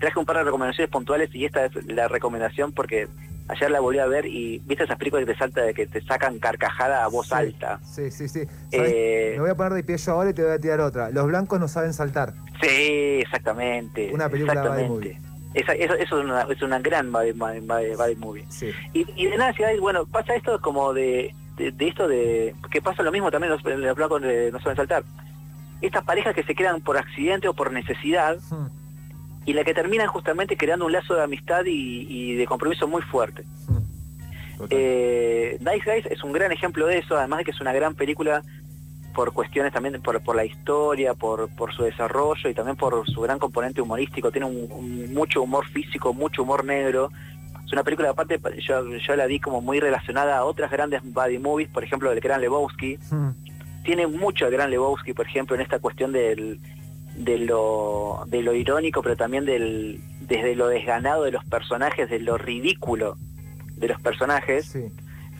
traje 0.00 0.18
un 0.18 0.26
par 0.26 0.36
de 0.38 0.44
recomendaciones 0.44 0.90
puntuales 0.90 1.34
y 1.34 1.44
esta 1.44 1.64
es 1.66 1.74
la 1.86 2.08
recomendación 2.08 2.72
porque 2.72 3.08
ayer 3.48 3.70
la 3.70 3.80
volví 3.80 3.98
a 4.00 4.06
ver 4.06 4.26
y 4.26 4.58
viste 4.66 4.84
esas 4.84 4.98
películas 4.98 5.24
que 5.24 5.32
te 5.32 5.38
salta 5.38 5.62
de 5.62 5.72
que 5.72 5.86
te 5.86 6.02
sacan 6.02 6.38
carcajada 6.38 7.04
a 7.04 7.08
voz 7.08 7.28
Sí. 7.28 7.34
alta. 7.34 7.80
Sí, 7.84 8.10
sí, 8.10 8.28
sí. 8.28 8.40
Eh, 8.72 9.32
Me 9.36 9.40
voy 9.42 9.50
a 9.50 9.54
poner 9.54 9.72
de 9.72 9.84
pie 9.84 9.96
yo 9.96 10.12
ahora 10.12 10.30
y 10.30 10.34
te 10.34 10.42
voy 10.42 10.52
a 10.52 10.58
tirar 10.58 10.80
otra. 10.80 11.10
Los 11.10 11.26
blancos 11.26 11.58
no 11.60 11.68
saben 11.68 11.92
saltar. 11.94 12.34
Sí, 12.60 13.20
exactamente. 13.22 14.10
Una 14.12 14.28
película 14.28 14.52
exactamente. 14.60 15.18
Esa- 15.54 15.72
eso, 15.74 15.94
eso 15.94 16.18
es, 16.18 16.24
una, 16.24 16.42
es 16.42 16.60
una 16.62 16.78
gran 16.80 17.10
buddy- 17.12 17.32
buddy- 17.32 17.96
buddy 17.96 18.16
movie. 18.16 18.44
Sí. 18.50 18.70
Y, 18.92 19.06
y 19.16 19.26
de 19.26 19.36
nada, 19.38 19.52
si 19.54 19.62
hay- 19.62 19.78
bueno, 19.78 20.04
pasa 20.06 20.34
esto 20.34 20.60
como 20.60 20.92
de, 20.92 21.34
de, 21.56 21.70
de 21.72 21.88
esto 21.88 22.06
de... 22.08 22.54
que 22.70 22.82
pasa 22.82 23.02
lo 23.02 23.10
mismo 23.12 23.30
también 23.30 23.52
los, 23.52 23.64
los 23.64 23.96
blancos 23.96 24.20
de 24.20 24.50
no 24.52 24.60
saben 24.60 24.76
saltar. 24.76 25.02
Estas 25.82 26.04
parejas 26.04 26.34
que 26.34 26.42
se 26.42 26.54
crean 26.54 26.80
por 26.80 26.96
accidente 26.96 27.48
o 27.48 27.54
por 27.54 27.72
necesidad 27.72 28.38
y 29.44 29.52
la 29.52 29.62
que 29.64 29.74
terminan 29.74 30.08
justamente 30.08 30.56
creando 30.56 30.86
un 30.86 30.92
lazo 30.92 31.14
de 31.14 31.22
amistad 31.22 31.64
y, 31.66 32.06
y 32.08 32.34
de 32.34 32.46
compromiso 32.46 32.88
muy 32.88 33.02
fuerte. 33.02 33.44
Total. 34.58 34.68
Eh, 34.70 35.58
Nice 35.60 35.82
Guys 35.90 36.06
es 36.06 36.24
un 36.24 36.32
gran 36.32 36.50
ejemplo 36.50 36.86
de 36.86 36.98
eso, 36.98 37.16
además 37.16 37.38
de 37.40 37.44
que 37.44 37.50
es 37.50 37.60
una 37.60 37.72
gran 37.74 37.94
película 37.94 38.42
por 39.14 39.32
cuestiones 39.32 39.72
también, 39.72 40.00
por, 40.02 40.20
por 40.22 40.34
la 40.36 40.44
historia, 40.44 41.14
por, 41.14 41.48
por 41.56 41.74
su 41.74 41.82
desarrollo 41.84 42.48
y 42.50 42.54
también 42.54 42.76
por 42.76 43.06
su 43.08 43.20
gran 43.20 43.38
componente 43.38 43.80
humorístico. 43.82 44.30
Tiene 44.32 44.46
un, 44.46 44.70
un- 44.72 45.14
mucho 45.14 45.42
humor 45.42 45.66
físico, 45.66 46.12
mucho 46.14 46.42
humor 46.42 46.64
negro. 46.64 47.10
Es 47.64 47.72
una 47.72 47.82
película, 47.82 48.10
aparte, 48.10 48.40
yo, 48.66 48.84
yo 48.96 49.16
la 49.16 49.26
vi 49.26 49.40
como 49.40 49.60
muy 49.60 49.80
relacionada 49.80 50.38
a 50.38 50.44
otras 50.44 50.70
grandes 50.70 51.02
buddy 51.02 51.38
movies, 51.38 51.68
por 51.68 51.82
ejemplo, 51.84 52.10
del 52.10 52.20
Gran 52.20 52.40
Lebowski. 52.40 52.98
Hmm, 53.10 53.30
Tiene 53.86 54.06
mucho 54.06 54.46
el 54.46 54.52
Gran 54.52 54.70
Lebowski, 54.70 55.14
por 55.14 55.26
ejemplo, 55.26 55.54
en 55.56 55.62
esta 55.62 55.78
cuestión 55.78 56.12
del, 56.12 56.60
de, 57.16 57.38
lo, 57.38 58.24
de 58.26 58.42
lo 58.42 58.52
irónico, 58.52 59.00
pero 59.00 59.16
también 59.16 59.44
del, 59.46 60.00
desde 60.20 60.54
lo 60.56 60.66
desganado 60.68 61.22
de 61.24 61.30
los 61.30 61.44
personajes, 61.44 62.10
de 62.10 62.18
lo 62.18 62.36
ridículo 62.36 63.16
de 63.76 63.88
los 63.88 64.00
personajes. 64.00 64.66
Sí. 64.66 64.88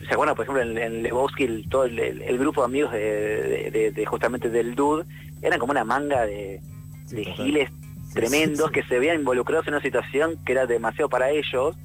¿Se 0.07 0.13
acuerdan, 0.13 0.35
por 0.35 0.45
ejemplo, 0.45 0.63
en, 0.63 0.77
en 0.77 1.03
Lebowski, 1.03 1.43
el, 1.43 1.67
todo 1.69 1.83
el, 1.85 2.37
grupo 2.39 2.61
de 2.61 2.65
amigos 2.65 2.91
de, 2.93 2.99
de- 2.99 3.71
de- 3.71 3.91
de 3.91 4.05
justamente 4.05 4.49
del 4.49 4.75
Dude, 4.75 5.05
eran 5.41 5.59
como 5.59 5.71
una 5.71 5.83
manga 5.83 6.25
de, 6.25 6.61
sí, 7.05 7.25
giles 7.25 7.69
Sí, 8.07 8.13
tremendos 8.13 8.71
que 8.71 8.83
se 8.83 8.99
veían 8.99 9.17
involucrados 9.19 9.67
en 9.67 9.73
una 9.73 9.83
situación 9.83 10.37
que 10.45 10.53
era 10.53 10.65
demasiado 10.65 11.09
para 11.09 11.29
ellos. 11.31 11.75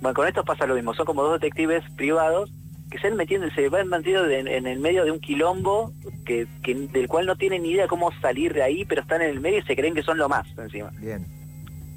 Bueno, 0.00 0.14
con 0.14 0.26
esto 0.26 0.42
pasa 0.44 0.66
lo 0.66 0.74
mismo, 0.74 0.94
son 0.94 1.04
como 1.04 1.22
dos 1.22 1.38
detectives 1.38 1.84
privados 1.96 2.50
que 2.92 2.98
se 2.98 3.08
van 3.08 3.16
metiendo, 3.16 3.48
se 3.50 3.68
van 3.68 3.88
metiendo 3.88 4.28
en, 4.28 4.46
en 4.46 4.66
el 4.66 4.78
medio 4.78 5.04
de 5.04 5.10
un 5.10 5.18
quilombo 5.18 5.92
que, 6.26 6.46
que- 6.62 6.74
del 6.74 7.08
cual 7.08 7.26
no 7.26 7.36
tienen 7.36 7.62
ni 7.62 7.70
idea 7.70 7.88
cómo 7.88 8.10
salir 8.20 8.52
de 8.52 8.62
ahí, 8.62 8.84
pero 8.84 9.00
están 9.02 9.22
en 9.22 9.30
el 9.30 9.40
medio 9.40 9.58
y 9.58 9.62
se 9.62 9.74
creen 9.74 9.94
que 9.94 10.02
son 10.02 10.18
lo 10.18 10.28
más 10.28 10.46
encima. 10.58 10.90
Bien. 11.00 11.26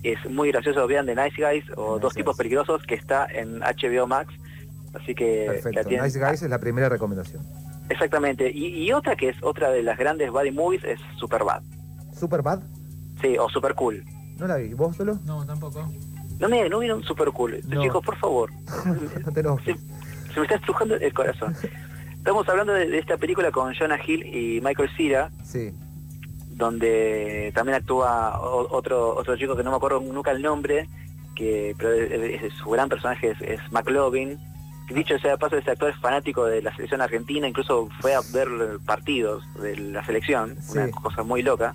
Es 0.03 0.17
muy 0.29 0.51
gracioso, 0.51 0.87
vean 0.87 1.05
The 1.05 1.15
Nice 1.15 1.35
Guys 1.41 1.65
o 1.75 1.95
Nice 1.95 2.01
Dos 2.01 2.01
Guys. 2.01 2.13
Tipos 2.15 2.37
Peligrosos 2.37 2.83
que 2.83 2.95
está 2.95 3.25
en 3.25 3.59
HBO 3.59 4.07
Max, 4.07 4.33
así 4.93 5.13
que 5.13 5.45
la 5.47 5.53
Perfecto. 5.53 5.89
Nice 6.03 6.19
Guys 6.19 6.41
es 6.43 6.49
la 6.49 6.59
primera 6.59 6.89
recomendación. 6.89 7.43
Exactamente. 7.89 8.49
Y, 8.51 8.91
otra 8.93 9.15
que 9.15 9.29
es 9.29 9.37
otra 9.43 9.69
de 9.69 9.83
las 9.83 9.97
grandes 9.97 10.31
buddy 10.31 10.51
movies 10.51 10.83
es 10.85 10.99
Superbad. 11.19 11.61
¿Superbad? 12.17 12.61
Sí, 13.21 13.37
o 13.37 13.49
Super 13.49 13.75
Cool. 13.75 14.03
¿No 14.37 14.47
la 14.47 14.55
vi? 14.57 14.73
¿Vos 14.73 14.95
solo? 14.95 15.19
No, 15.25 15.45
tampoco. 15.45 15.91
No 16.39 16.49
me 16.49 16.67
no 16.69 16.79
vieron 16.79 17.03
Super 17.03 17.29
Cool. 17.31 17.61
Chicos, 17.81 18.03
por 18.05 18.17
favor. 18.17 18.49
no 19.25 19.31
te 19.31 19.43
lo... 19.43 19.57
se, 20.35 20.39
me 20.39 20.45
está 20.45 20.55
estrujando 20.55 20.95
el 20.95 21.13
corazón. 21.13 21.55
Estamos 22.17 22.47
hablando 22.47 22.73
de, 22.73 22.97
esta 22.97 23.17
película 23.17 23.51
con 23.51 23.73
Jonah 23.73 23.99
Hill 24.05 24.25
y 24.25 24.61
Michael 24.61 24.89
Cera. 24.95 25.31
Sí. 25.43 25.73
Donde 26.49 27.51
también 27.53 27.77
actúa 27.77 28.39
otro 28.39 29.15
otro 29.15 29.35
chico 29.35 29.57
que 29.57 29.63
no 29.63 29.71
me 29.71 29.77
acuerdo 29.77 29.99
nunca 29.99 30.31
el 30.31 30.41
nombre, 30.41 30.87
que 31.35 31.75
pero 31.77 31.89
su 32.63 32.69
gran 32.69 32.87
personaje 32.87 33.31
es, 33.31 33.41
es 33.41 33.59
McLovin 33.71 34.39
dicho 34.93 35.17
sea 35.17 35.31
de 35.31 35.37
paso, 35.37 35.57
este 35.57 35.71
actor 35.71 35.89
es 35.89 35.97
fanático 35.97 36.45
de 36.45 36.61
la 36.61 36.73
selección 36.75 37.01
argentina, 37.01 37.47
incluso 37.47 37.89
fue 37.99 38.13
a 38.13 38.21
ver 38.33 38.47
partidos 38.85 39.43
de 39.55 39.77
la 39.77 40.05
selección, 40.05 40.57
una 40.69 40.91
cosa 40.91 41.23
muy 41.23 41.41
loca. 41.41 41.73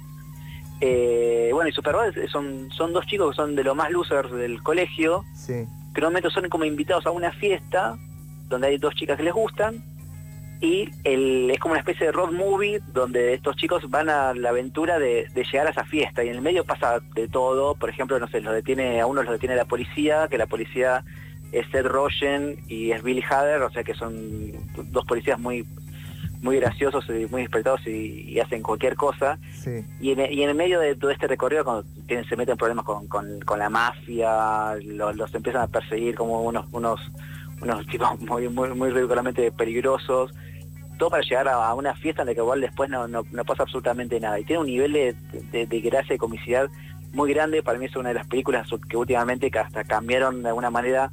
Eh, 0.80 1.50
bueno, 1.52 1.68
y 1.68 1.72
Superbad 1.72 2.14
son, 2.30 2.70
son 2.70 2.92
dos 2.92 3.06
chicos 3.06 3.30
que 3.30 3.36
son 3.36 3.56
de 3.56 3.64
los 3.64 3.74
más 3.76 3.90
losers 3.90 4.30
del 4.32 4.62
colegio, 4.62 5.24
que 5.46 5.66
en 6.00 6.04
un 6.04 6.04
momento 6.04 6.30
son 6.30 6.48
como 6.48 6.64
invitados 6.64 7.06
a 7.06 7.10
una 7.10 7.32
fiesta 7.32 7.98
donde 8.50 8.66
hay 8.66 8.76
dos 8.76 8.94
chicas 8.94 9.16
que 9.16 9.22
les 9.22 9.32
gustan, 9.32 9.82
y 10.60 10.90
el, 11.04 11.50
es 11.50 11.58
como 11.58 11.72
una 11.72 11.80
especie 11.80 12.06
de 12.06 12.12
road 12.12 12.32
movie 12.32 12.80
donde 12.92 13.32
estos 13.32 13.56
chicos 13.56 13.88
van 13.88 14.10
a 14.10 14.34
la 14.34 14.50
aventura 14.50 14.98
de, 14.98 15.26
de, 15.32 15.44
llegar 15.44 15.66
a 15.66 15.70
esa 15.70 15.84
fiesta. 15.84 16.22
Y 16.22 16.28
en 16.28 16.34
el 16.34 16.42
medio 16.42 16.64
pasa 16.64 17.00
de 17.14 17.28
todo, 17.28 17.74
por 17.74 17.88
ejemplo, 17.88 18.18
no 18.18 18.28
sé, 18.28 18.42
los 18.42 18.52
detiene, 18.52 19.00
a 19.00 19.06
uno 19.06 19.22
los 19.22 19.32
detiene 19.32 19.56
la 19.56 19.64
policía, 19.64 20.28
que 20.28 20.36
la 20.36 20.46
policía 20.46 21.02
es 21.52 21.66
Seth 21.72 21.86
Rogen 21.86 22.58
y 22.68 22.92
es 22.92 23.02
Billy 23.02 23.24
Hader, 23.28 23.62
o 23.62 23.70
sea 23.70 23.82
que 23.84 23.94
son 23.94 24.52
dos 24.90 25.04
policías 25.06 25.38
muy 25.38 25.66
muy 26.42 26.56
graciosos 26.58 27.04
y 27.10 27.26
muy 27.30 27.42
despertados 27.42 27.86
y, 27.86 28.38
hacen 28.40 28.62
cualquier 28.62 28.96
cosa. 28.96 29.38
Y, 30.00 30.12
en, 30.12 30.32
y, 30.32 30.42
en, 30.42 30.48
el 30.48 30.54
medio 30.54 30.80
de 30.80 30.96
todo 30.96 31.10
este 31.10 31.26
recorrido, 31.26 31.64
cuando 31.64 31.84
tienen, 32.06 32.26
se 32.26 32.36
meten 32.36 32.56
problemas 32.56 32.84
con, 32.84 33.06
con, 33.06 33.58
la 33.58 33.68
mafia, 33.68 34.74
los, 34.82 35.34
empiezan 35.34 35.62
a 35.62 35.66
perseguir 35.66 36.14
como 36.14 36.42
unos 36.42 36.66
unos 36.72 37.00
unos 37.60 37.86
tipos 37.88 38.20
muy 38.20 38.48
muy 38.48 38.70
muy 38.70 38.90
ridiculamente 38.90 39.50
peligrosos. 39.52 40.32
Todo 40.98 41.10
para 41.10 41.22
llegar 41.22 41.48
a, 41.48 41.72
una 41.72 41.94
fiesta 41.94 42.22
en 42.22 42.28
la 42.28 42.34
que 42.34 42.40
igual 42.40 42.60
después 42.60 42.90
no, 42.90 43.08
no, 43.08 43.24
pasa 43.46 43.62
absolutamente 43.62 44.20
nada. 44.20 44.38
Y 44.38 44.44
tiene 44.44 44.60
un 44.60 44.66
nivel 44.66 44.92
de, 44.92 45.16
de, 45.50 45.80
gracia 45.80 46.14
y 46.14 46.18
comicidad 46.18 46.68
muy 47.14 47.32
grande. 47.32 47.62
Para 47.62 47.78
mí 47.78 47.86
es 47.86 47.96
una 47.96 48.10
de 48.10 48.16
las 48.16 48.26
películas 48.26 48.68
que 48.86 48.98
últimamente 48.98 49.50
hasta 49.58 49.82
cambiaron 49.84 50.42
de 50.42 50.48
alguna 50.50 50.68
manera 50.68 51.10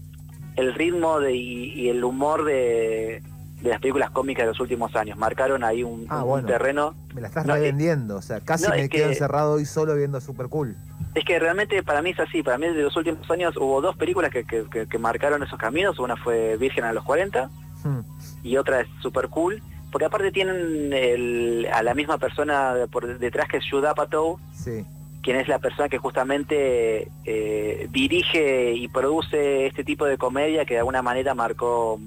el 0.57 0.73
ritmo 0.73 1.21
de, 1.21 1.35
y, 1.35 1.87
el 1.87 2.03
humor 2.03 2.43
de, 2.43 3.21
las 3.61 3.79
películas 3.79 4.11
cómicas 4.11 4.43
de 4.45 4.51
los 4.51 4.59
últimos 4.59 4.95
años. 4.95 5.17
Marcaron 5.17 5.63
ahí 5.63 5.83
un, 5.83 6.05
ah, 6.09 6.23
terreno. 6.45 6.95
Me 7.13 7.21
la 7.21 7.27
estás 7.27 7.45
revendiendo, 7.45 8.17
o 8.17 8.21
sea, 8.21 8.39
casi 8.39 8.69
me 8.69 8.89
quedo 8.89 9.09
encerrado 9.09 9.53
hoy 9.53 9.65
solo 9.65 9.95
viendo 9.95 10.19
Super 10.21 10.47
Cool. 10.47 10.75
Es 11.15 11.25
que 11.25 11.39
realmente 11.39 11.81
para 11.83 12.01
mí 12.01 12.11
es 12.11 12.19
así, 12.19 12.43
para 12.43 12.57
mí 12.57 12.67
de 12.67 12.83
los 12.83 12.95
últimos 12.95 13.29
años 13.31 13.55
hubo 13.57 13.81
dos 13.81 13.95
películas 13.95 14.31
que, 14.31 14.43
que, 14.45 14.99
marcaron 14.99 15.41
esos 15.41 15.57
caminos, 15.57 15.97
una 15.99 16.15
fue 16.15 16.57
Virgen 16.57 16.83
a 16.83 16.93
los 16.93 17.03
40 17.03 17.49
hmm. 17.83 17.99
y 18.43 18.57
otra 18.57 18.81
es 18.81 18.87
Super 19.01 19.27
Cool, 19.29 19.63
porque 19.91 20.05
aparte 20.05 20.31
tienen 20.31 21.65
a 21.73 21.81
la 21.81 21.95
misma 21.95 22.19
persona 22.19 22.75
por 22.91 23.17
detrás 23.17 23.47
que 23.47 23.57
es 23.57 23.63
Judd 23.69 23.85
Apatow, 23.85 24.39
sí 24.53 24.85
quien 25.27 25.41
es 25.41 25.49
la 25.49 25.59
persona 25.59 25.89
que 25.89 25.97
justamente 25.97 27.11
eh, 27.25 27.89
dirige 27.91 28.71
y 28.71 28.87
produce 28.87 29.65
este 29.65 29.83
tipo 29.83 30.05
de 30.05 30.17
comedia 30.17 30.63
que 30.63 30.75
de 30.75 30.79
alguna 30.79 31.01
manera 31.01 31.35
marcó 31.35 31.99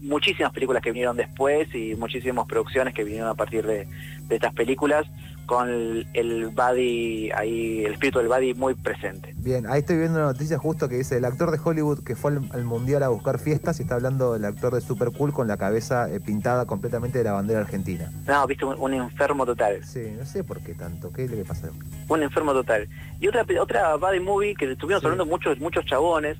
muchísimas 0.00 0.50
películas 0.50 0.82
que 0.82 0.90
vinieron 0.90 1.16
después 1.16 1.72
y 1.76 1.94
muchísimas 1.94 2.44
producciones 2.48 2.92
que 2.92 3.04
vinieron 3.04 3.28
a 3.28 3.34
partir 3.34 3.64
de, 3.64 3.86
de 4.26 4.34
estas 4.34 4.52
películas 4.52 5.06
con 5.46 5.70
el, 5.70 6.48
body 6.48 7.30
ahí, 7.30 7.84
el 7.84 7.92
espíritu 7.92 8.18
del 8.18 8.28
body 8.28 8.54
muy 8.54 8.74
presente. 8.74 9.32
Bien, 9.36 9.66
ahí 9.66 9.80
estoy 9.80 9.96
viendo 9.96 10.18
una 10.18 10.32
noticia 10.32 10.58
justo 10.58 10.88
que 10.88 10.96
dice 10.96 11.16
el 11.16 11.24
actor 11.24 11.50
de 11.50 11.58
Hollywood 11.62 12.02
que 12.04 12.16
fue 12.16 12.32
al, 12.32 12.64
mundial 12.64 13.04
a 13.04 13.08
buscar 13.08 13.38
fiestas 13.38 13.78
y 13.78 13.82
está 13.82 13.94
hablando 13.94 14.32
del 14.32 14.44
actor 14.44 14.74
de 14.74 14.80
Super 14.80 15.12
Cool 15.12 15.32
con 15.32 15.46
la 15.46 15.56
cabeza 15.56 16.10
eh, 16.10 16.20
pintada 16.20 16.66
completamente 16.66 17.18
de 17.18 17.24
la 17.24 17.32
bandera 17.32 17.60
argentina. 17.60 18.10
No, 18.26 18.46
viste, 18.46 18.64
un, 18.64 18.94
enfermo 18.94 19.46
total. 19.46 19.84
Sí, 19.84 20.14
no 20.18 20.26
sé 20.26 20.42
por 20.42 20.60
qué 20.60 20.74
tanto, 20.74 21.12
¿qué 21.12 21.28
le 21.28 21.44
pasa? 21.44 21.70
Un 22.08 22.22
enfermo 22.22 22.52
total. 22.52 22.88
Y 23.20 23.28
otra 23.28 23.46
otra 23.60 23.96
body 23.96 24.20
movie 24.20 24.54
que 24.54 24.72
estuvimos 24.72 25.04
hablando 25.04 25.24
muchos 25.26 25.58
muchos 25.60 25.84
chabones 25.84 26.36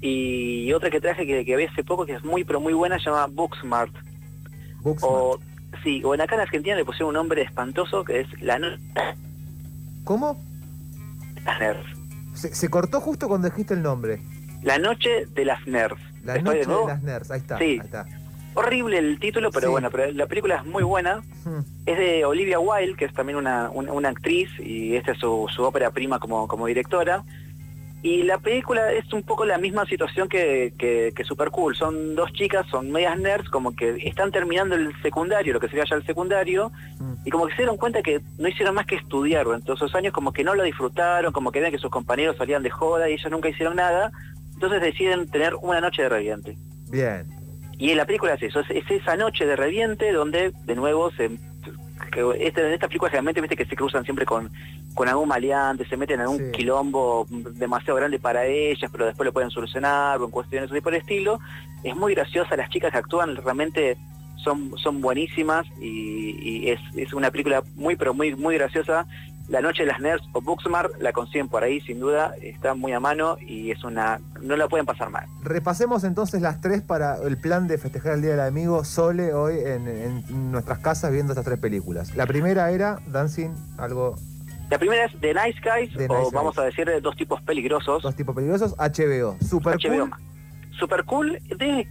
y 0.00 0.70
otra 0.72 0.90
que 0.90 1.00
traje 1.00 1.26
que, 1.26 1.44
que 1.44 1.56
vi 1.56 1.64
hace 1.64 1.82
poco 1.82 2.04
que 2.04 2.14
es 2.14 2.24
muy 2.24 2.44
pero 2.44 2.60
muy 2.60 2.74
buena 2.74 2.98
se 2.98 3.06
llama 3.06 3.26
Booksmart. 3.26 3.92
Booksmart. 4.82 5.53
Sí, 5.82 6.02
o 6.04 6.14
en 6.14 6.20
acá 6.20 6.34
en 6.34 6.42
Argentina 6.42 6.76
le 6.76 6.84
pusieron 6.84 7.08
un 7.08 7.14
nombre 7.14 7.42
espantoso 7.42 8.04
que 8.04 8.20
es 8.20 8.42
la 8.42 8.58
¿Cómo? 10.04 10.40
Las 11.44 11.60
nerds. 11.60 11.86
Se, 12.34 12.68
cortó 12.68 13.00
justo 13.00 13.28
cuando 13.28 13.48
dijiste 13.48 13.74
el 13.74 13.82
nombre. 13.82 14.20
La 14.62 14.78
noche 14.78 15.26
de 15.26 15.44
las 15.44 15.66
nerds. 15.66 16.00
La 16.24 16.38
noche 16.38 16.58
de, 16.58 16.86
las 16.86 17.02
nerds, 17.02 17.30
ahí 17.30 17.40
está. 17.40 17.58
Sí. 17.58 17.80
Horrible 18.54 18.98
el 18.98 19.18
título, 19.18 19.50
pero 19.50 19.70
bueno, 19.72 19.90
pero 19.90 20.10
la 20.12 20.26
película 20.26 20.56
es 20.56 20.64
muy 20.64 20.84
buena. 20.84 21.22
Es 21.86 21.98
de 21.98 22.24
Olivia 22.24 22.60
Wilde, 22.60 22.96
que 22.96 23.04
es 23.04 23.12
también 23.12 23.36
una, 23.36 23.70
una, 23.70 24.08
actriz, 24.08 24.48
y 24.60 24.94
esta 24.94 25.12
es 25.12 25.18
su, 25.18 25.46
su 25.54 25.62
ópera 25.64 25.90
prima 25.90 26.18
como, 26.18 26.46
como 26.46 26.66
directora. 26.66 27.24
Y 28.04 28.22
la 28.22 28.36
película 28.36 28.92
es 28.92 29.10
un 29.14 29.22
poco 29.22 29.46
la 29.46 29.56
misma 29.56 29.86
situación 29.86 30.28
que, 30.28 30.74
que, 30.76 31.24
Super 31.24 31.50
Cool. 31.50 31.74
Son 31.74 32.14
dos 32.14 32.30
chicas, 32.34 32.66
son 32.70 32.90
medias 32.90 33.18
nerds, 33.18 33.48
como 33.48 33.74
que 33.74 33.96
están 34.06 34.30
terminando 34.30 34.74
el 34.74 34.92
secundario, 35.00 35.54
lo 35.54 35.58
que 35.58 35.68
sería 35.68 35.86
ya 35.88 35.96
el 35.96 36.04
secundario, 36.04 36.70
mm. 36.98 37.14
y 37.24 37.30
como 37.30 37.46
que 37.46 37.52
se 37.52 37.62
dieron 37.62 37.78
cuenta 37.78 38.02
que 38.02 38.20
no 38.36 38.46
hicieron 38.46 38.74
más 38.74 38.84
que 38.84 38.96
estudiar 38.96 39.46
durante 39.46 39.64
todos 39.64 39.80
esos 39.80 39.94
años, 39.94 40.12
como 40.12 40.34
que 40.34 40.44
no 40.44 40.54
lo 40.54 40.64
disfrutaron, 40.64 41.32
como 41.32 41.50
que 41.50 41.60
ven 41.60 41.72
que 41.72 41.78
sus 41.78 41.90
compañeros 41.90 42.36
salían 42.36 42.62
de 42.62 42.68
joda 42.68 43.08
y 43.08 43.14
ellos 43.14 43.30
nunca 43.30 43.48
hicieron 43.48 43.76
nada. 43.76 44.12
Entonces 44.52 44.82
deciden 44.82 45.26
tener 45.30 45.54
una 45.54 45.80
noche 45.80 46.02
de 46.02 46.10
reviente. 46.10 46.58
Bien. 46.90 47.24
Y 47.78 47.94
la 47.94 48.04
película 48.04 48.34
es 48.34 48.42
eso, 48.42 48.60
es 48.68 48.90
esa 48.90 49.16
noche 49.16 49.46
de 49.46 49.56
reviente 49.56 50.12
donde 50.12 50.52
de 50.66 50.74
nuevo 50.74 51.10
se 51.12 51.30
que 52.10 52.46
este, 52.46 52.66
en 52.66 52.72
esta 52.72 52.88
película 52.88 53.10
generalmente 53.10 53.40
viste 53.40 53.56
que 53.56 53.66
se 53.66 53.76
cruzan 53.76 54.04
siempre 54.04 54.26
con, 54.26 54.50
con 54.94 55.08
algún 55.08 55.28
maleante, 55.28 55.86
se 55.86 55.96
meten 55.96 56.20
en 56.20 56.28
un 56.28 56.52
quilombo 56.52 57.26
demasiado 57.28 57.96
grande 57.96 58.18
para 58.18 58.44
ellas, 58.46 58.90
pero 58.90 59.06
después 59.06 59.24
lo 59.24 59.32
pueden 59.32 59.50
solucionar 59.50 60.20
o 60.20 60.24
en 60.24 60.30
cuestiones 60.30 60.70
así 60.70 60.80
por 60.80 60.94
el 60.94 61.00
estilo. 61.00 61.40
Es 61.82 61.96
muy 61.96 62.14
graciosa, 62.14 62.56
las 62.56 62.70
chicas 62.70 62.92
que 62.92 62.98
actúan 62.98 63.36
realmente 63.36 63.96
son, 64.36 64.76
son 64.78 65.00
buenísimas 65.00 65.66
y, 65.80 66.68
es, 66.70 66.80
es, 66.96 67.12
una 67.14 67.30
película 67.30 67.62
muy 67.74 67.96
pero 67.96 68.12
muy 68.12 68.34
muy 68.36 68.56
graciosa 68.56 69.06
la 69.48 69.60
Noche 69.60 69.82
de 69.82 69.88
las 69.88 70.00
Nerds 70.00 70.24
o 70.32 70.40
Booksmart 70.40 71.00
la 71.00 71.12
consiguen 71.12 71.48
por 71.48 71.62
ahí, 71.62 71.80
sin 71.80 72.00
duda, 72.00 72.34
está 72.40 72.74
muy 72.74 72.92
a 72.92 73.00
mano 73.00 73.36
y 73.40 73.70
es 73.70 73.84
una. 73.84 74.20
no 74.40 74.56
la 74.56 74.68
pueden 74.68 74.86
pasar 74.86 75.10
mal. 75.10 75.26
Repasemos 75.42 76.04
entonces 76.04 76.40
las 76.40 76.60
tres 76.60 76.82
para 76.82 77.18
el 77.22 77.38
plan 77.38 77.66
de 77.66 77.78
festejar 77.78 78.14
el 78.14 78.22
Día 78.22 78.32
del 78.32 78.40
Amigo 78.40 78.84
Sole 78.84 79.34
hoy 79.34 79.58
en, 79.64 80.50
nuestras 80.50 80.78
casas 80.78 81.12
viendo 81.12 81.32
estas 81.32 81.44
tres 81.44 81.58
películas. 81.58 82.14
La 82.16 82.26
primera 82.26 82.70
era 82.70 82.98
Dancing, 83.06 83.50
algo. 83.78 84.16
La 84.70 84.78
primera 84.78 85.04
es 85.04 85.12
The 85.20 85.34
Nice 85.34 85.60
Guys, 85.60 86.08
o 86.08 86.30
vamos 86.30 86.58
a 86.58 86.64
decir 86.64 86.90
dos 87.02 87.16
tipos 87.16 87.40
peligrosos. 87.42 88.02
Dos 88.02 88.16
tipos 88.16 88.34
peligrosos, 88.34 88.74
HBO. 88.78 89.36
Super 89.46 89.76
HBO 89.76 90.08
super 90.78 91.04
cool. 91.04 91.38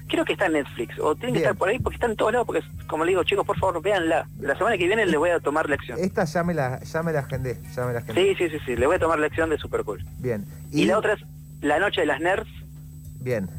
creo 0.08 0.26
que 0.26 0.34
está 0.34 0.48
en 0.48 0.54
Netflix, 0.54 1.00
o 1.00 1.16
tiene 1.16 1.34
que 1.34 1.40
estar 1.40 1.56
por 1.56 1.70
ahí 1.70 1.80
porque 1.80 1.96
está 1.96 2.08
en 2.08 2.16
todos 2.16 2.34
lados, 2.34 2.46
porque 2.46 2.62
como 2.88 3.06
le 3.06 3.12
digo, 3.12 3.24
chicos, 3.24 3.46
por 3.46 3.58
favor, 3.58 3.82
véanla. 3.82 4.28
La 4.40 4.58
semana 4.58 4.78
que 4.78 4.88
viene 4.88 5.06
le 5.06 5.18
voy 5.18 5.30
a 5.30 5.40
tomar 5.40 5.70
lección. 5.70 6.00
Esta 6.00 6.26
ya 6.26 6.44
me 6.44 6.54
la, 6.54 6.80
ya 6.82 7.04
me 7.04 7.12
la 7.12 7.20
agendé, 7.20 7.60
ya 7.76 7.86
me 7.86 7.94
la 7.94 8.02
Sí, 8.02 8.36
sí, 8.38 8.50
sí, 8.50 8.58
sí, 8.66 8.76
le 8.76 8.86
voy 8.86 8.96
a 8.96 9.00
tomar 9.00 9.20
lección 9.20 9.50
de 9.50 9.58
super 9.58 9.84
cool. 9.84 10.04
Bien. 10.20 10.46
Y, 10.72 10.86
la 10.86 10.98
otra 10.98 11.14
es 11.14 11.22
La 11.62 11.80
Noche 11.80 12.02
de 12.02 12.08
las 12.08 12.20
Nerds. 12.20 12.50
Bien. 13.20 13.50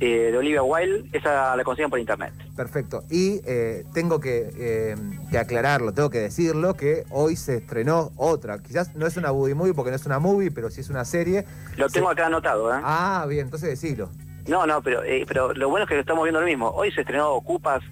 Eh, 0.00 0.30
de 0.32 0.36
Olivia 0.36 0.62
Wilde, 0.62 1.08
esa 1.12 1.56
la 1.56 1.64
consiguen 1.64 1.88
por 1.88 1.98
internet. 1.98 2.32
Perfecto. 2.56 3.04
Y 3.10 3.40
eh, 3.46 3.84
tengo 3.94 4.20
que, 4.20 4.50
eh, 4.56 4.96
que, 5.30 5.38
aclararlo, 5.38 5.94
tengo 5.94 6.10
que 6.10 6.18
decirlo, 6.18 6.74
que 6.74 7.04
hoy 7.10 7.36
se 7.36 7.56
estrenó 7.56 8.10
otra. 8.16 8.58
Quizás 8.58 8.94
no 8.96 9.06
es 9.06 9.16
una 9.16 9.32
movie 9.32 9.54
movie 9.54 9.72
porque 9.72 9.90
no 9.90 9.96
es 9.96 10.04
una 10.04 10.18
movie, 10.18 10.50
pero 10.50 10.68
sí 10.68 10.80
es 10.80 10.90
una 10.90 11.04
serie. 11.04 11.44
Lo 11.76 11.88
tengo 11.88 12.10
acá 12.10 12.26
anotado, 12.26 12.74
¿eh? 12.74 12.80
Ah, 12.82 13.24
bien, 13.28 13.46
entonces 13.46 13.70
decilo. 13.70 14.10
No, 14.46 14.66
no, 14.66 14.82
pero, 14.82 15.02
eh, 15.02 15.24
pero 15.26 15.54
lo 15.54 15.68
bueno 15.68 15.84
es 15.84 15.88
que 15.88 15.98
estamos 15.98 16.24
viendo 16.24 16.40
lo 16.40 16.46
mismo. 16.46 16.68
Hoy 16.70 16.90
se 16.92 17.00
estrenó 17.00 17.32
Ocupas, 17.32 17.82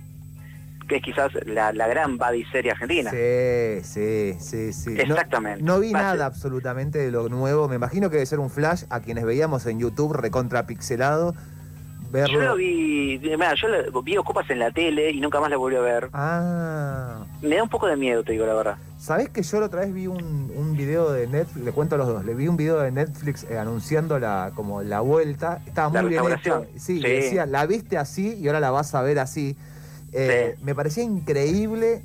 que 0.88 0.96
es 0.96 1.02
quizás 1.02 1.32
la, 1.46 1.72
gran 1.72 2.18
body 2.18 2.44
serie 2.46 2.72
argentina. 2.72 3.10
Sí, 3.10 3.80
sí, 3.82 4.36
sí, 4.38 4.72
sí. 4.72 4.94
Exactamente. 4.98 5.62
No, 5.62 5.80
vi 5.80 5.92
nada 5.92 6.26
absolutamente 6.26 6.98
de 6.98 7.10
lo 7.10 7.28
nuevo. 7.28 7.68
Me 7.68 7.76
imagino 7.76 8.10
que 8.10 8.16
debe 8.16 8.26
ser 8.26 8.40
un 8.40 8.50
flash 8.50 8.84
a 8.90 9.00
quienes 9.00 9.24
veíamos 9.24 9.66
en 9.66 9.80
YouTube 9.80 10.12
recontrapixelado. 10.12 11.34
Verlo. 12.12 12.34
Yo 12.34 12.40
lo 12.46 12.56
vi, 12.56 13.18
mira, 13.22 13.54
yo 13.54 14.02
vi 14.02 14.18
Ocupas 14.18 14.48
en 14.50 14.58
la 14.58 14.70
tele 14.70 15.10
y 15.10 15.20
nunca 15.20 15.40
más 15.40 15.48
la 15.48 15.56
volví 15.56 15.76
a 15.76 15.80
ver. 15.80 16.10
Ah. 16.12 17.24
Me 17.40 17.56
da 17.56 17.62
un 17.62 17.70
poco 17.70 17.86
de 17.86 17.96
miedo, 17.96 18.22
te 18.22 18.32
digo 18.32 18.44
la 18.44 18.52
verdad. 18.52 18.76
¿Sabés 18.98 19.30
que 19.30 19.42
yo 19.42 19.60
la 19.60 19.66
otra 19.66 19.80
vez 19.80 19.94
vi 19.94 20.06
un, 20.06 20.52
un 20.54 20.76
video 20.76 21.10
de 21.10 21.26
Netflix? 21.26 21.64
Le 21.64 21.72
cuento 21.72 21.94
a 21.94 21.98
los 21.98 22.06
dos. 22.06 22.24
Le 22.26 22.34
vi 22.34 22.48
un 22.48 22.58
video 22.58 22.78
de 22.80 22.90
Netflix 22.90 23.44
eh, 23.44 23.58
anunciando 23.58 24.18
la 24.18 24.52
como 24.54 24.82
la 24.82 25.00
vuelta. 25.00 25.62
Estaba 25.66 25.88
muy 25.88 26.10
bien 26.10 26.22
hecho. 26.30 26.66
Sí, 26.76 27.00
decía, 27.00 27.46
la 27.46 27.64
viste 27.64 27.96
así 27.96 28.34
y 28.34 28.46
ahora 28.46 28.60
la 28.60 28.70
vas 28.70 28.94
a 28.94 29.00
ver 29.00 29.18
así. 29.18 29.56
Eh, 30.14 30.56
me 30.62 30.74
parecía 30.74 31.02
increíble 31.02 32.02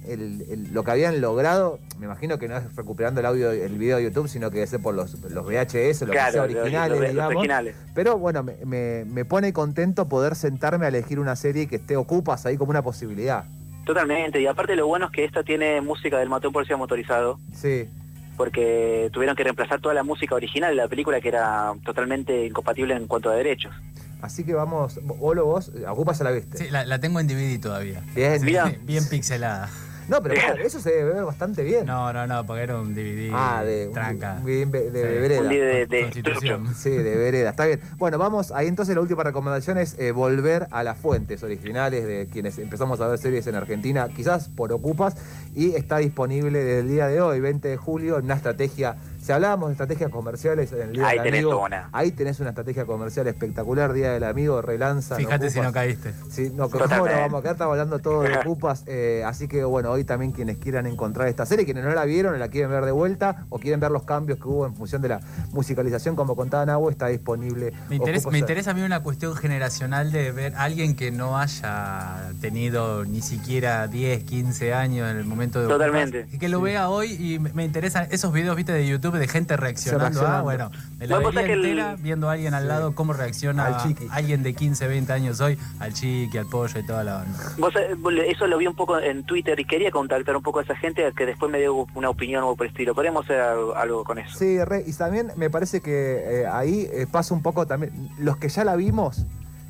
lo 0.72 0.84
que 0.84 0.92
habían 0.92 1.20
logrado. 1.20 1.80
Me 2.00 2.06
imagino 2.06 2.40
que 2.40 2.48
no 2.48 2.56
es 2.56 2.76
recuperando 2.76 3.20
el 3.20 3.26
audio, 3.26 3.52
el 3.52 3.78
video 3.78 3.98
de 3.98 4.04
YouTube, 4.04 4.30
sino 4.30 4.50
que 4.50 4.64
es 4.64 4.78
por 4.78 4.96
los, 4.96 5.20
los 5.30 5.46
VHS, 5.46 6.04
los 6.04 6.16
que 6.16 6.40
originales, 6.40 7.10
digamos. 7.10 7.46
Pero 7.94 8.18
bueno, 8.18 8.44
me, 8.44 9.06
me, 9.06 9.26
pone 9.26 9.52
contento 9.52 10.08
poder 10.08 10.36
sentarme 10.36 10.86
a 10.86 10.90
elegir 10.90 11.20
una 11.20 11.36
serie 11.36 11.68
que 11.68 11.76
esté 11.76 11.98
ocupas 11.98 12.46
ahí 12.46 12.58
como 12.58 12.70
una 12.70 12.82
posibilidad. 12.82 13.46
Totalmente, 13.86 14.42
y 14.42 14.48
aparte 14.48 14.76
lo 14.76 14.88
bueno 14.88 15.08
es 15.08 15.12
que 15.12 15.26
esta 15.26 15.44
tiene 15.44 15.82
música 15.82 16.18
del 16.18 16.30
Matón 16.30 16.54
Policía 16.54 16.78
Motorizado. 16.78 17.40
Sí. 17.54 17.90
Porque 18.38 19.10
tuvieron 19.12 19.36
que 19.36 19.44
reemplazar 19.44 19.82
toda 19.82 19.94
la 19.94 20.04
música 20.04 20.36
original 20.36 20.72
de 20.72 20.76
la 20.76 20.88
película 20.88 21.20
que 21.20 21.30
era 21.30 21.74
totalmente 21.84 22.46
incompatible 22.46 22.96
en 22.96 23.08
cuanto 23.08 23.30
a 23.30 23.36
derechos. 23.36 23.74
Así 24.22 24.44
que 24.44 24.54
vamos, 24.54 25.00
Olo, 25.20 25.46
vos, 25.46 25.72
ocupas 25.88 26.20
a 26.22 26.24
la 26.24 26.32
vista. 26.32 26.58
Sí, 26.58 26.68
la, 26.70 27.00
tengo 27.00 27.20
en 27.20 27.28
DVD 27.28 27.60
todavía. 27.60 28.04
Bien, 28.16 28.42
bien, 28.42 28.80
bien 28.84 29.08
pixelada. 29.08 29.70
No, 30.08 30.24
pero 30.24 30.36
eso 30.64 30.80
se 30.80 30.90
debe 30.90 31.14
ver 31.16 31.26
bastante 31.26 31.64
bien. 31.64 31.86
No, 31.86 32.14
no, 32.14 32.26
no, 32.26 32.46
porque 32.46 32.64
era 32.64 32.80
un 32.80 32.94
DVD 32.94 33.30
ah, 33.34 33.62
de, 33.64 33.88
tranca. 33.88 34.36
de, 34.36 34.66
de, 34.66 34.92
de, 34.92 35.20
vereda. 35.20 35.44
de, 35.44 35.86
de, 35.86 36.74
Sí, 36.76 36.92
de 36.92 37.16
vereda, 37.18 37.50
está 37.50 37.66
bien. 37.66 37.82
Bueno, 37.98 38.18
vamos, 38.18 38.52
ahí 38.52 38.68
entonces 38.68 38.96
la 38.96 39.02
última 39.02 39.24
recomendación 39.24 39.78
es 39.78 39.98
eh, 40.00 40.14
volver 40.14 40.68
a 40.72 40.84
las 40.84 40.98
fuentes 40.98 41.44
originales 41.44 42.06
de 42.06 42.28
quienes 42.32 42.58
empezamos 42.58 43.02
a 43.02 43.08
ver 43.08 43.20
series 43.20 43.48
en 43.48 43.56
Argentina, 43.56 44.08
quizás 44.16 44.48
por 44.48 44.72
ocupas, 44.72 45.16
y 45.54 45.76
está 45.76 45.98
disponible 45.98 46.64
desde 46.64 46.80
el 46.80 46.88
día 46.88 47.08
de 47.08 47.20
hoy, 47.20 47.42
20 47.42 47.68
de 47.68 47.78
julio, 47.78 48.18
en 48.18 48.26
una 48.26 48.36
estrategia 48.36 48.96
si 49.28 49.34
hablábamos 49.34 49.68
de 49.68 49.74
estrategias 49.74 50.10
comerciales 50.10 50.72
en 50.72 50.82
el 50.84 50.94
Día 50.94 51.06
ahí 51.06 51.18
del 51.18 51.26
tenés 51.26 51.44
Amigo, 51.44 51.66
una. 51.66 51.90
ahí 51.92 52.12
tenés 52.12 52.40
una 52.40 52.52
estrategia 52.52 52.86
comercial 52.86 53.28
espectacular, 53.28 53.92
Día 53.92 54.14
del 54.14 54.24
Amigo, 54.24 54.62
relanza. 54.62 55.18
Fíjate 55.18 55.50
si 55.50 55.60
no 55.60 55.74
caíste. 55.74 56.14
Sí, 56.30 56.50
no, 56.56 56.70
¿cómo 56.70 56.86
no 56.86 57.04
vamos 57.04 57.40
a 57.40 57.42
quedar? 57.42 57.56
Estamos 57.56 57.74
hablando 57.74 58.00
todo 58.00 58.22
de 58.22 58.38
Ocupas. 58.38 58.86
Eh, 58.88 59.24
así 59.26 59.50
que 59.50 59.66
bueno, 59.66 59.92
hoy 59.92 60.06
también 60.06 60.32
quienes 60.32 60.60
quieran 60.60 60.88
encontrar 60.88 61.28
esta 61.28 61.46
serie, 61.46 61.66
quienes 61.66 61.84
no 61.84 61.92
la 61.92 62.06
vieron 62.06 62.40
la 62.40 62.48
quieren 62.48 62.72
ver 62.72 62.86
de 62.86 62.92
vuelta 62.92 63.46
o 63.50 63.60
quieren 63.60 63.82
ver 63.82 63.92
los 63.92 64.04
cambios 64.04 64.40
que 64.40 64.48
hubo 64.48 64.66
en 64.66 64.76
función 64.76 65.02
de 65.02 65.10
la 65.10 65.20
musicalización, 65.52 66.16
como 66.16 66.38
contaba 66.38 66.66
Nahue, 66.66 66.92
está 66.92 67.08
disponible. 67.08 67.74
Me 67.90 67.98
interesa, 67.98 68.30
me 68.30 68.40
interesa 68.40 68.72
a 68.72 68.74
mí 68.76 68.82
una 68.82 69.04
cuestión 69.04 69.36
generacional 69.36 70.14
de 70.14 70.32
ver 70.32 70.56
a 70.56 70.64
alguien 70.64 70.96
que 70.96 71.12
no 71.12 71.38
haya 71.38 72.32
tenido 72.40 73.04
ni 73.04 73.22
siquiera 73.22 73.88
10, 73.88 74.24
15 74.24 74.74
años 74.74 75.12
en 75.12 75.18
el 75.18 75.26
momento 75.26 75.62
de. 75.62 75.68
Totalmente. 75.68 76.28
y 76.32 76.38
que 76.38 76.48
lo 76.48 76.62
vea 76.62 76.90
hoy 76.90 77.12
y 77.12 77.40
me 77.40 77.66
interesan 77.66 78.08
esos 78.10 78.32
videos, 78.32 78.56
viste, 78.56 78.72
de 78.72 78.88
YouTube 78.88 79.17
de 79.18 79.28
gente 79.28 79.58
reaccionando 79.58 80.26
Ah, 80.28 80.42
bueno, 80.42 80.72
me 80.98 81.08
la 81.08 81.20
vería 81.20 81.54
entera 81.54 81.96
viendo 81.98 82.30
a 82.30 82.34
alguien 82.34 82.54
al 82.54 82.68
lado 82.68 82.96
cómo 82.96 83.14
reacciona 83.14 83.78
alguien 84.12 84.44
de 84.44 84.54
15, 84.54 84.88
20 84.88 85.14
años 85.14 85.42
hoy 85.42 85.58
al 85.80 85.94
chiqui, 85.94 86.38
al 86.38 86.48
pollo 86.48 86.80
y 86.80 86.84
toda 86.84 87.04
la 87.04 87.18
onda. 87.18 87.80
Eh, 87.80 88.32
eso 88.32 88.48
lo 88.48 88.58
vi 88.58 88.68
un 88.68 88.76
poco 88.76 89.00
en 89.00 89.24
Twitter 89.24 89.60
y 89.60 89.66
quería 89.66 89.92
contactar 89.92 90.36
un 90.36 90.44
poco 90.44 90.60
a 90.60 90.64
esa 90.64 90.76
gente 90.76 91.12
que 91.16 91.26
después 91.26 91.52
me 91.52 91.60
dio 91.60 91.88
una 91.96 92.10
opinión 92.10 92.44
o 92.44 92.56
por 92.56 92.66
el 92.66 92.72
estilo. 92.72 92.94
Podríamos 92.94 93.26
hacer 93.26 93.40
algo 93.40 94.04
con 94.04 94.18
eso. 94.20 94.38
Sí, 94.38 94.58
y 94.86 94.94
también 94.94 95.32
me 95.36 95.50
parece 95.50 95.82
que 95.82 96.42
eh, 96.42 96.48
ahí 96.48 96.88
eh, 96.92 97.08
pasa 97.10 97.34
un 97.34 97.42
poco 97.42 97.66
también, 97.66 98.10
los 98.18 98.38
que 98.38 98.50
ya 98.50 98.64
la 98.64 98.76
vimos 98.76 99.26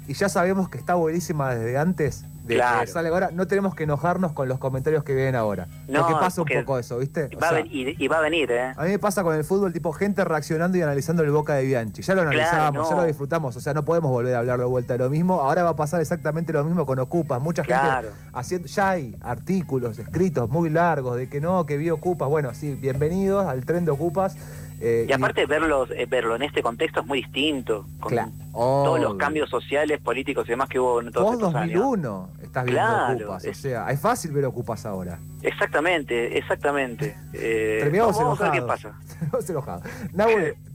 y 0.07 0.13
ya 0.13 0.29
sabemos 0.29 0.69
que 0.69 0.77
está 0.77 0.95
buenísima 0.95 1.53
desde 1.53 1.77
antes, 1.77 2.25
de 2.47 2.87
sale 2.87 3.09
ahora, 3.09 3.29
no 3.31 3.47
tenemos 3.47 3.75
que 3.75 3.83
enojarnos 3.83 4.31
con 4.31 4.47
los 4.47 4.59
comentarios 4.59 5.03
que 5.03 5.13
vienen 5.13 5.35
ahora. 5.35 5.67
No, 5.87 6.01
porque 6.01 6.13
pasa 6.13 6.41
un 6.41 6.47
poco 6.47 6.79
eso, 6.79 6.97
¿viste? 6.99 7.29
Va 7.41 7.59
y, 7.59 8.07
va 8.07 8.17
a 8.17 8.21
venir, 8.21 8.51
¿eh? 8.51 8.73
A 8.75 8.83
mí 8.83 8.91
me 8.91 8.99
pasa 8.99 9.23
con 9.23 9.35
el 9.35 9.43
fútbol, 9.43 9.73
tipo 9.73 9.91
gente 9.91 10.23
reaccionando 10.23 10.77
y 10.77 10.81
analizando 10.81 11.23
el 11.23 11.31
Boca 11.31 11.55
de 11.55 11.65
Bianchi. 11.65 12.01
Ya 12.01 12.15
lo 12.15 12.21
analizamos, 12.21 12.89
ya 12.89 12.95
lo 12.95 13.03
disfrutamos, 13.03 13.55
o 13.55 13.59
sea, 13.59 13.73
no 13.73 13.83
podemos 13.83 14.11
volver 14.11 14.35
a 14.35 14.39
hablar 14.39 14.59
de 14.59 14.65
vuelta 14.65 14.93
de 14.93 14.99
lo 14.99 15.09
mismo. 15.09 15.41
Ahora 15.41 15.63
va 15.63 15.71
a 15.71 15.75
pasar 15.75 16.01
exactamente 16.01 16.53
lo 16.53 16.63
mismo 16.63 16.85
con 16.85 16.99
Ocupas. 16.99 17.41
Mucha 17.41 17.63
gente 17.63 18.09
haciendo, 18.33 18.67
ya 18.67 18.89
hay 18.91 19.15
artículos 19.21 19.99
escritos 19.99 20.49
muy 20.49 20.69
largos 20.69 21.17
de 21.17 21.29
que 21.29 21.41
no, 21.41 21.65
que 21.65 21.77
vi 21.77 21.89
Ocupas. 21.89 22.29
Bueno, 22.29 22.53
sí, 22.53 22.75
bienvenidos 22.75 23.45
al 23.45 23.65
tren 23.65 23.85
de 23.85 23.91
Ocupas. 23.91 24.35
Eh, 24.79 25.07
y 25.09 25.11
aparte 25.11 25.45
verlos, 25.47 25.89
eh, 25.91 26.05
verlo 26.07 26.35
en 26.35 26.43
este 26.43 26.61
contexto 26.61 26.99
es 26.99 27.05
muy 27.07 27.23
distinto, 27.23 27.87
con 27.99 28.15
todos 28.51 28.99
los 28.99 29.15
cambios 29.15 29.49
sociales, 29.49 29.99
políticos 29.99 30.45
y 30.47 30.51
demás 30.51 30.69
que 30.69 30.79
hubo 30.79 31.01
en 31.01 31.11
todos 31.11 31.33
estos 31.33 31.53
2001 31.53 32.29
años. 32.29 32.43
estás 32.43 32.65
viendo 32.65 33.25
Ocupas, 33.25 33.45
o 33.45 33.53
sea, 33.53 33.89
es 33.89 33.99
fácil 33.99 34.31
ver 34.31 34.45
Ocupas 34.45 34.85
ahora. 34.85 35.19
Exactamente, 35.41 36.37
exactamente. 36.37 37.15
Eh, 37.33 37.79
Terminamos 37.81 38.17
vamos, 38.17 38.39
a 38.41 38.51
ver 38.51 38.61
qué 38.61 38.67
pasa. 38.67 38.99
enojados. 39.49 39.83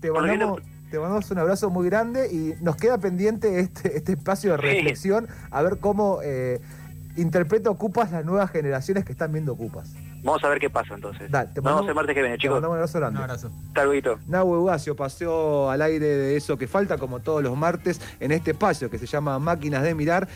te 0.00 0.10
mandamos, 0.10 0.62
te 0.90 0.98
mandamos 0.98 1.30
un 1.30 1.38
abrazo 1.38 1.70
muy 1.70 1.86
grande 1.86 2.28
y 2.32 2.54
nos 2.62 2.76
queda 2.76 2.98
pendiente 2.98 3.60
este, 3.60 3.96
este 3.96 4.12
espacio 4.12 4.50
de 4.52 4.56
reflexión 4.56 5.28
a 5.50 5.62
ver 5.62 5.78
cómo 5.78 6.18
eh, 6.24 6.60
interpreta 7.16 7.70
Ocupas 7.70 8.10
las 8.10 8.24
nuevas 8.24 8.50
generaciones 8.50 9.04
que 9.04 9.12
están 9.12 9.32
viendo 9.32 9.52
Ocupas. 9.52 9.94
Vamos 10.22 10.44
a 10.44 10.48
ver 10.48 10.60
qué 10.60 10.70
pasa 10.70 10.94
entonces. 10.94 11.30
Dale, 11.30 11.50
te 11.52 11.60
Vamos 11.60 11.88
el 11.88 11.94
martes 11.94 12.14
que 12.14 12.22
viene, 12.22 12.38
chicos. 12.38 12.60
Te 12.60 12.66
un 12.66 12.74
abrazo 12.74 12.98
grande. 12.98 13.18
Un 13.18 13.24
abrazo. 13.24 13.50
Luego. 13.74 14.18
Nahue 14.28 14.58
Ugacio 14.58 14.94
paseó 14.94 15.68
al 15.70 15.82
aire 15.82 16.06
de 16.06 16.36
eso 16.36 16.56
que 16.56 16.68
falta, 16.68 16.96
como 16.96 17.20
todos 17.20 17.42
los 17.42 17.56
martes, 17.56 18.00
en 18.20 18.30
este 18.30 18.52
espacio 18.52 18.88
que 18.88 18.98
se 18.98 19.06
llama 19.06 19.38
Máquinas 19.38 19.82
de 19.82 19.94
Mirar. 19.94 20.28